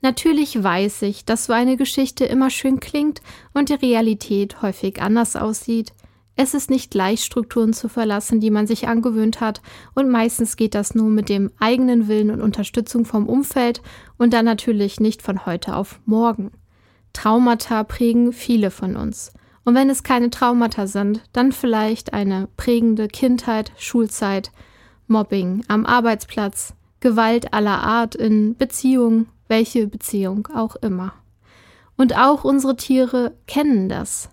Natürlich 0.00 0.62
weiß 0.62 1.02
ich, 1.02 1.24
dass 1.24 1.46
so 1.46 1.52
eine 1.52 1.76
Geschichte 1.76 2.24
immer 2.24 2.50
schön 2.50 2.78
klingt 2.78 3.20
und 3.52 3.70
die 3.70 3.74
Realität 3.74 4.62
häufig 4.62 5.02
anders 5.02 5.34
aussieht, 5.34 5.92
es 6.36 6.52
ist 6.54 6.68
nicht 6.68 6.94
leicht, 6.94 7.24
Strukturen 7.24 7.72
zu 7.72 7.88
verlassen, 7.88 8.40
die 8.40 8.50
man 8.50 8.66
sich 8.66 8.88
angewöhnt 8.88 9.40
hat, 9.40 9.62
und 9.94 10.10
meistens 10.10 10.56
geht 10.56 10.74
das 10.74 10.94
nur 10.94 11.08
mit 11.08 11.28
dem 11.28 11.50
eigenen 11.60 12.08
Willen 12.08 12.30
und 12.30 12.42
Unterstützung 12.42 13.04
vom 13.04 13.28
Umfeld 13.28 13.82
und 14.18 14.32
dann 14.32 14.44
natürlich 14.44 14.98
nicht 14.98 15.22
von 15.22 15.46
heute 15.46 15.76
auf 15.76 16.00
morgen. 16.06 16.50
Traumata 17.12 17.84
prägen 17.84 18.32
viele 18.32 18.70
von 18.70 18.96
uns. 18.96 19.32
Und 19.64 19.74
wenn 19.74 19.88
es 19.88 20.02
keine 20.02 20.28
Traumata 20.30 20.86
sind, 20.86 21.22
dann 21.32 21.52
vielleicht 21.52 22.12
eine 22.12 22.48
prägende 22.56 23.08
Kindheit, 23.08 23.72
Schulzeit, 23.78 24.50
Mobbing 25.06 25.62
am 25.68 25.86
Arbeitsplatz, 25.86 26.74
Gewalt 27.00 27.54
aller 27.54 27.82
Art 27.82 28.14
in 28.14 28.56
Beziehung, 28.56 29.26
welche 29.48 29.86
Beziehung 29.86 30.48
auch 30.54 30.76
immer. 30.76 31.14
Und 31.96 32.16
auch 32.16 32.44
unsere 32.44 32.76
Tiere 32.76 33.36
kennen 33.46 33.88
das. 33.88 34.28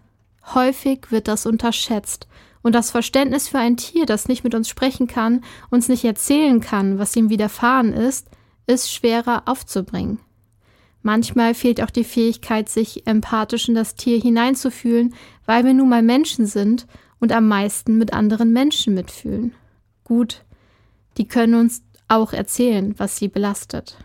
Häufig 0.54 1.12
wird 1.12 1.27
das 1.27 1.45
unterschätzt 1.45 2.27
und 2.62 2.73
das 2.75 2.91
Verständnis 2.91 3.47
für 3.47 3.60
ein 3.60 3.77
Tier, 3.77 4.06
das 4.06 4.27
nicht 4.27 4.43
mit 4.43 4.56
uns 4.56 4.69
sprechen 4.69 5.08
kann, 5.08 5.43
uns 5.69 5.88
nicht 5.88 6.04
erzählen 6.04 6.60
kann, 6.60 6.99
was 6.99 7.15
ihm 7.15 7.30
widerfahren 7.30 7.93
ist, 7.93 8.27
ist 8.67 8.91
schwerer 8.91 9.43
aufzubringen. 9.45 10.19
Manchmal 11.04 11.56
fehlt 11.56 11.82
auch 11.82 11.89
die 11.89 12.04
Fähigkeit, 12.04 12.69
sich 12.69 13.08
empathisch 13.08 13.67
in 13.67 13.75
das 13.75 13.95
Tier 13.95 14.19
hineinzufühlen, 14.19 15.15
weil 15.45 15.65
wir 15.65 15.73
nun 15.73 15.89
mal 15.89 16.04
Menschen 16.04 16.45
sind 16.45 16.86
und 17.19 17.32
am 17.32 17.47
meisten 17.47 17.97
mit 17.97 18.13
anderen 18.13 18.54
Menschen 18.54 18.93
mitfühlen. 18.93 19.54
Gut, 20.04 20.43
die 21.17 21.27
können 21.27 21.56
uns 21.56 21.82
auch 22.08 22.34
erzählen, 22.34 22.93
was 22.97 23.17
sie 23.17 23.30
belastet. 23.30 23.97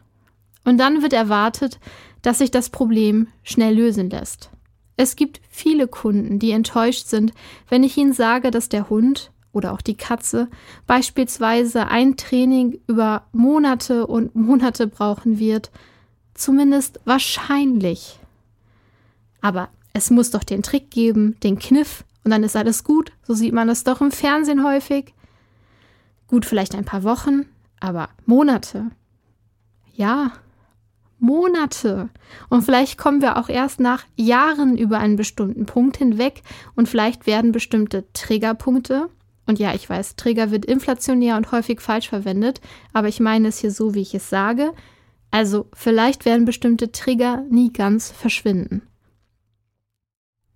Und 0.65 0.79
dann 0.79 1.03
wird 1.03 1.13
erwartet, 1.13 1.79
dass 2.23 2.39
sich 2.39 2.51
das 2.51 2.71
Problem 2.71 3.29
schnell 3.43 3.75
lösen 3.75 4.11
lässt. 4.11 4.51
Es 4.97 5.17
gibt 5.17 5.41
viele 5.49 5.89
Kunden, 5.89 6.39
die 6.39 6.51
enttäuscht 6.51 7.07
sind, 7.07 7.33
wenn 7.69 7.85
ich 7.85 7.97
ihnen 7.97 8.13
sage, 8.13 8.51
dass 8.51 8.69
der 8.69 8.89
Hund 8.89 9.31
oder 9.53 9.73
auch 9.73 9.81
die 9.81 9.97
Katze 9.97 10.49
beispielsweise 10.87 11.89
ein 11.89 12.17
Training 12.17 12.81
über 12.87 13.27
Monate 13.33 14.07
und 14.07 14.35
Monate 14.35 14.87
brauchen 14.87 15.39
wird. 15.39 15.71
Zumindest 16.35 17.01
wahrscheinlich. 17.05 18.19
Aber 19.41 19.69
es 19.93 20.11
muss 20.11 20.31
doch 20.31 20.45
den 20.45 20.63
Trick 20.63 20.91
geben, 20.91 21.37
den 21.43 21.59
Kniff, 21.59 22.05
und 22.27 22.33
dann 22.33 22.43
ist 22.43 22.57
alles 22.57 22.83
gut. 22.83 23.13
So 23.23 23.35
sieht 23.35 23.53
man 23.53 23.69
das 23.69 23.85
doch 23.85 24.01
im 24.01 24.11
Fernsehen 24.11 24.65
häufig. 24.65 25.15
Gut, 26.27 26.45
vielleicht 26.45 26.75
ein 26.75 26.85
paar 26.85 27.05
Wochen, 27.05 27.47
aber 27.79 28.09
Monate. 28.27 28.91
Ja, 29.95 30.33
Monate. 31.27 32.09
Und 32.49 32.63
vielleicht 32.63 32.97
kommen 32.97 33.21
wir 33.21 33.37
auch 33.37 33.49
erst 33.49 33.81
nach 33.81 34.05
Jahren 34.15 34.79
über 34.79 34.99
einen 34.99 35.17
bestimmten 35.17 35.67
Punkt 35.67 35.97
hinweg 35.97 36.43
und 36.77 36.89
vielleicht 36.89 37.27
werden 37.27 37.53
bestimmte 37.53 38.05
Triggerpunkte, 38.13 39.11
und 39.47 39.61
ja, 39.61 39.75
ich 39.75 39.89
weiß, 39.89 40.17
Trigger 40.17 40.51
wird 40.51 40.65
inflationär 40.65 41.37
und 41.37 41.53
häufig 41.53 41.81
falsch 41.81 42.09
verwendet, 42.09 42.61
aber 42.93 43.09
ich 43.09 43.21
meine 43.21 43.49
es 43.49 43.59
hier 43.59 43.71
so, 43.71 43.95
wie 43.95 44.03
ich 44.03 44.15
es 44.15 44.29
sage. 44.29 44.73
Also 45.31 45.69
vielleicht 45.73 46.25
werden 46.25 46.45
bestimmte 46.45 46.91
Trigger 46.93 47.45
nie 47.49 47.73
ganz 47.73 48.11
verschwinden. 48.11 48.83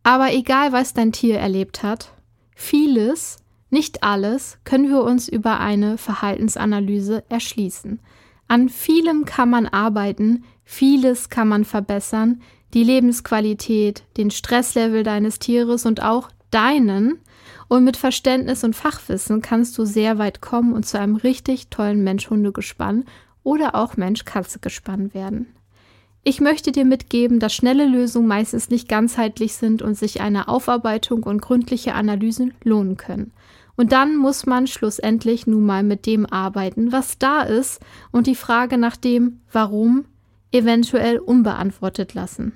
Aber 0.03 0.33
egal, 0.33 0.73
was 0.73 0.95
dein 0.95 1.13
Tier 1.13 1.39
erlebt 1.39 1.83
hat, 1.83 2.15
vieles, 2.57 3.37
nicht 3.69 4.03
alles, 4.03 4.59
können 4.65 4.89
wir 4.89 5.03
uns 5.03 5.29
über 5.29 5.61
eine 5.61 5.97
Verhaltensanalyse 5.97 7.23
erschließen. 7.29 8.01
An 8.49 8.69
vielem 8.69 9.25
kann 9.25 9.51
man 9.51 9.67
arbeiten, 9.67 10.45
vieles 10.71 11.29
kann 11.29 11.49
man 11.49 11.65
verbessern, 11.65 12.41
die 12.75 12.85
Lebensqualität, 12.85 14.05
den 14.17 14.31
Stresslevel 14.31 15.03
deines 15.03 15.41
Tieres 15.41 15.85
und 15.85 16.01
auch 16.01 16.31
deinen. 16.53 17.19
Und 17.67 17.83
mit 17.83 17.97
Verständnis 17.97 18.63
und 18.63 18.77
Fachwissen 18.77 19.43
kannst 19.43 19.77
du 19.79 19.85
sehr 19.85 20.19
weit 20.19 20.41
kommen 20.41 20.73
und 20.73 20.87
zu 20.87 20.99
einem 20.99 21.17
richtig 21.17 21.69
tollen 21.69 22.05
Mensch-Hunde-Gespann 22.05 23.05
oder 23.43 23.75
auch 23.75 23.97
Mensch-Katze-Gespann 23.97 25.13
werden. 25.13 25.49
Ich 26.23 26.41
möchte 26.41 26.71
dir 26.71 26.85
mitgeben, 26.85 27.41
dass 27.41 27.53
schnelle 27.53 27.87
Lösungen 27.87 28.29
meistens 28.29 28.71
nicht 28.71 28.89
ganzheitlich 28.89 29.55
sind 29.55 29.83
und 29.83 29.97
sich 29.97 30.21
eine 30.21 30.47
Aufarbeitung 30.47 31.25
und 31.25 31.43
gründliche 31.43 31.95
Analysen 31.95 32.55
lohnen 32.63 32.97
können. 32.97 33.33
Und 33.77 33.93
dann 33.93 34.17
muss 34.17 34.47
man 34.47 34.69
schlussendlich 34.69 35.47
nun 35.47 35.67
mal 35.67 35.83
mit 35.83 36.07
dem 36.07 36.27
arbeiten, 36.27 36.93
was 36.93 37.19
da 37.19 37.43
ist 37.43 37.81
und 38.13 38.27
die 38.29 38.35
Frage 38.35 38.79
nach 38.79 38.97
dem 38.97 39.41
Warum 39.51 40.05
eventuell 40.53 41.19
unbeantwortet 41.19 42.15
lassen. 42.15 42.53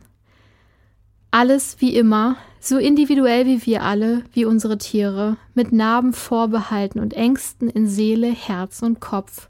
Alles 1.30 1.80
wie 1.80 1.96
immer, 1.96 2.37
so 2.61 2.78
individuell 2.78 3.44
wie 3.46 3.66
wir 3.66 3.83
alle, 3.83 4.22
wie 4.33 4.44
unsere 4.44 4.78
Tiere, 4.78 5.37
mit 5.54 5.72
Narben 5.72 6.12
vorbehalten 6.12 7.00
und 7.00 7.14
Ängsten 7.14 7.68
in 7.68 7.88
Seele, 7.88 8.28
Herz 8.28 8.83
und 8.83 9.00
Kopf, 9.00 9.48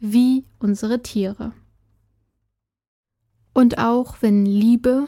wie 0.00 0.44
unsere 0.58 1.02
Tiere. 1.02 1.52
Und 3.52 3.78
auch 3.78 4.16
wenn 4.20 4.46
Liebe, 4.46 5.06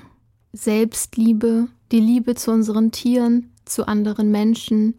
Selbstliebe, 0.53 1.69
die 1.91 2.01
Liebe 2.01 2.35
zu 2.35 2.51
unseren 2.53 2.93
Tieren, 2.93 3.51
zu 3.65 3.89
anderen 3.89 4.31
Menschen, 4.31 4.99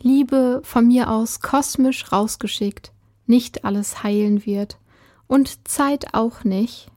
Liebe 0.00 0.60
von 0.62 0.86
mir 0.86 1.10
aus 1.10 1.40
kosmisch 1.40 2.12
rausgeschickt, 2.12 2.92
nicht 3.26 3.64
alles 3.64 4.02
heilen 4.02 4.46
wird 4.46 4.78
und 5.26 5.66
Zeit 5.68 6.14
auch 6.14 6.44
nicht, 6.44 6.88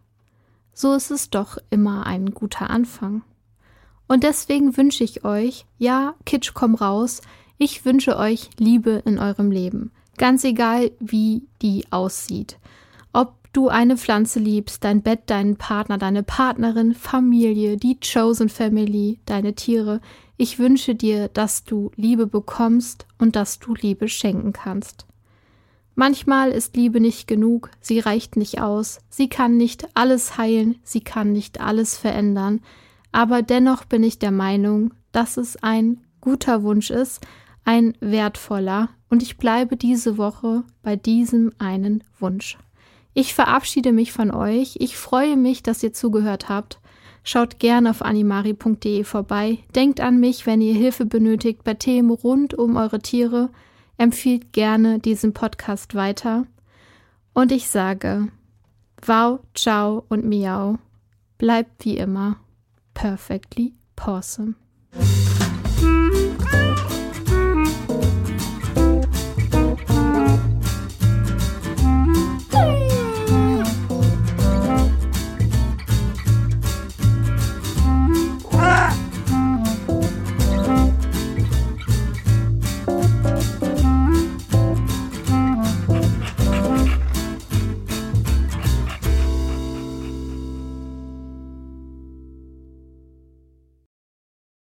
so 0.79 0.93
ist 0.93 1.11
es 1.11 1.29
doch 1.29 1.57
immer 1.69 2.05
ein 2.05 2.31
guter 2.31 2.69
Anfang. 2.69 3.23
Und 4.07 4.23
deswegen 4.23 4.77
wünsche 4.77 5.03
ich 5.03 5.25
euch, 5.25 5.65
ja, 5.77 6.15
Kitsch, 6.25 6.53
komm 6.53 6.73
raus, 6.73 7.21
ich 7.57 7.83
wünsche 7.83 8.15
euch 8.15 8.49
Liebe 8.57 9.03
in 9.05 9.19
eurem 9.19 9.51
Leben, 9.51 9.91
ganz 10.17 10.45
egal 10.45 10.91
wie 11.01 11.43
die 11.61 11.83
aussieht. 11.91 12.57
Ob 13.11 13.33
du 13.51 13.67
eine 13.67 13.97
Pflanze 13.97 14.39
liebst, 14.39 14.85
dein 14.85 15.01
Bett, 15.01 15.23
deinen 15.25 15.57
Partner, 15.57 15.97
deine 15.97 16.23
Partnerin, 16.23 16.95
Familie, 16.95 17.75
die 17.75 17.99
Chosen 17.99 18.47
Family, 18.47 19.19
deine 19.25 19.55
Tiere, 19.55 19.99
ich 20.37 20.59
wünsche 20.59 20.95
dir, 20.95 21.27
dass 21.27 21.65
du 21.65 21.91
Liebe 21.97 22.25
bekommst 22.25 23.05
und 23.17 23.35
dass 23.35 23.59
du 23.59 23.75
Liebe 23.75 24.07
schenken 24.07 24.53
kannst. 24.53 25.08
Manchmal 25.99 26.51
ist 26.51 26.77
Liebe 26.77 27.01
nicht 27.01 27.27
genug, 27.27 27.71
sie 27.81 27.99
reicht 27.99 28.37
nicht 28.37 28.61
aus, 28.61 29.01
sie 29.09 29.27
kann 29.27 29.57
nicht 29.57 29.85
alles 29.95 30.37
heilen, 30.37 30.77
sie 30.81 31.01
kann 31.01 31.33
nicht 31.33 31.59
alles 31.59 31.97
verändern, 31.97 32.61
aber 33.11 33.41
dennoch 33.41 33.83
bin 33.83 34.03
ich 34.03 34.17
der 34.17 34.31
Meinung, 34.31 34.93
dass 35.11 35.35
es 35.35 35.61
ein 35.61 35.99
guter 36.21 36.63
Wunsch 36.63 36.89
ist, 36.89 37.27
ein 37.65 37.97
wertvoller, 37.99 38.87
und 39.09 39.21
ich 39.21 39.35
bleibe 39.35 39.75
diese 39.75 40.17
Woche 40.17 40.63
bei 40.83 40.95
diesem 40.95 41.51
einen 41.59 42.01
Wunsch. 42.17 42.57
Ich 43.13 43.33
verabschiede 43.33 43.91
mich 43.91 44.13
von 44.13 44.31
euch, 44.31 44.77
ich 44.79 44.95
freue 44.95 45.35
mich, 45.35 45.63
dass 45.63 45.83
ihr 45.83 45.91
zugehört 45.91 46.47
habt, 46.47 46.79
Schaut 47.21 47.59
gerne 47.59 47.89
auf 47.89 48.01
animari.de 48.01 49.03
vorbei. 49.03 49.59
Denkt 49.75 49.99
an 49.99 50.21
mich, 50.21 50.45
wenn 50.45 50.61
ihr 50.61 50.73
Hilfe 50.73 51.05
benötigt 51.05 51.65
bei 51.65 51.73
Themen 51.73 52.11
rund 52.11 52.53
um 52.53 52.77
eure 52.77 52.99
Tiere. 52.99 53.49
Empfiehlt 53.99 54.53
gerne 54.53 54.99
diesen 54.99 55.33
Podcast 55.33 55.93
weiter. 55.93 56.45
Und 57.33 57.51
ich 57.51 57.69
sage, 57.69 58.29
wow, 59.05 59.41
ciao 59.53 60.05
und 60.07 60.25
miau. 60.25 60.77
Bleibt 61.37 61.83
wie 61.83 61.97
immer 61.97 62.37
perfectly 62.93 63.73
awesome. 63.97 64.55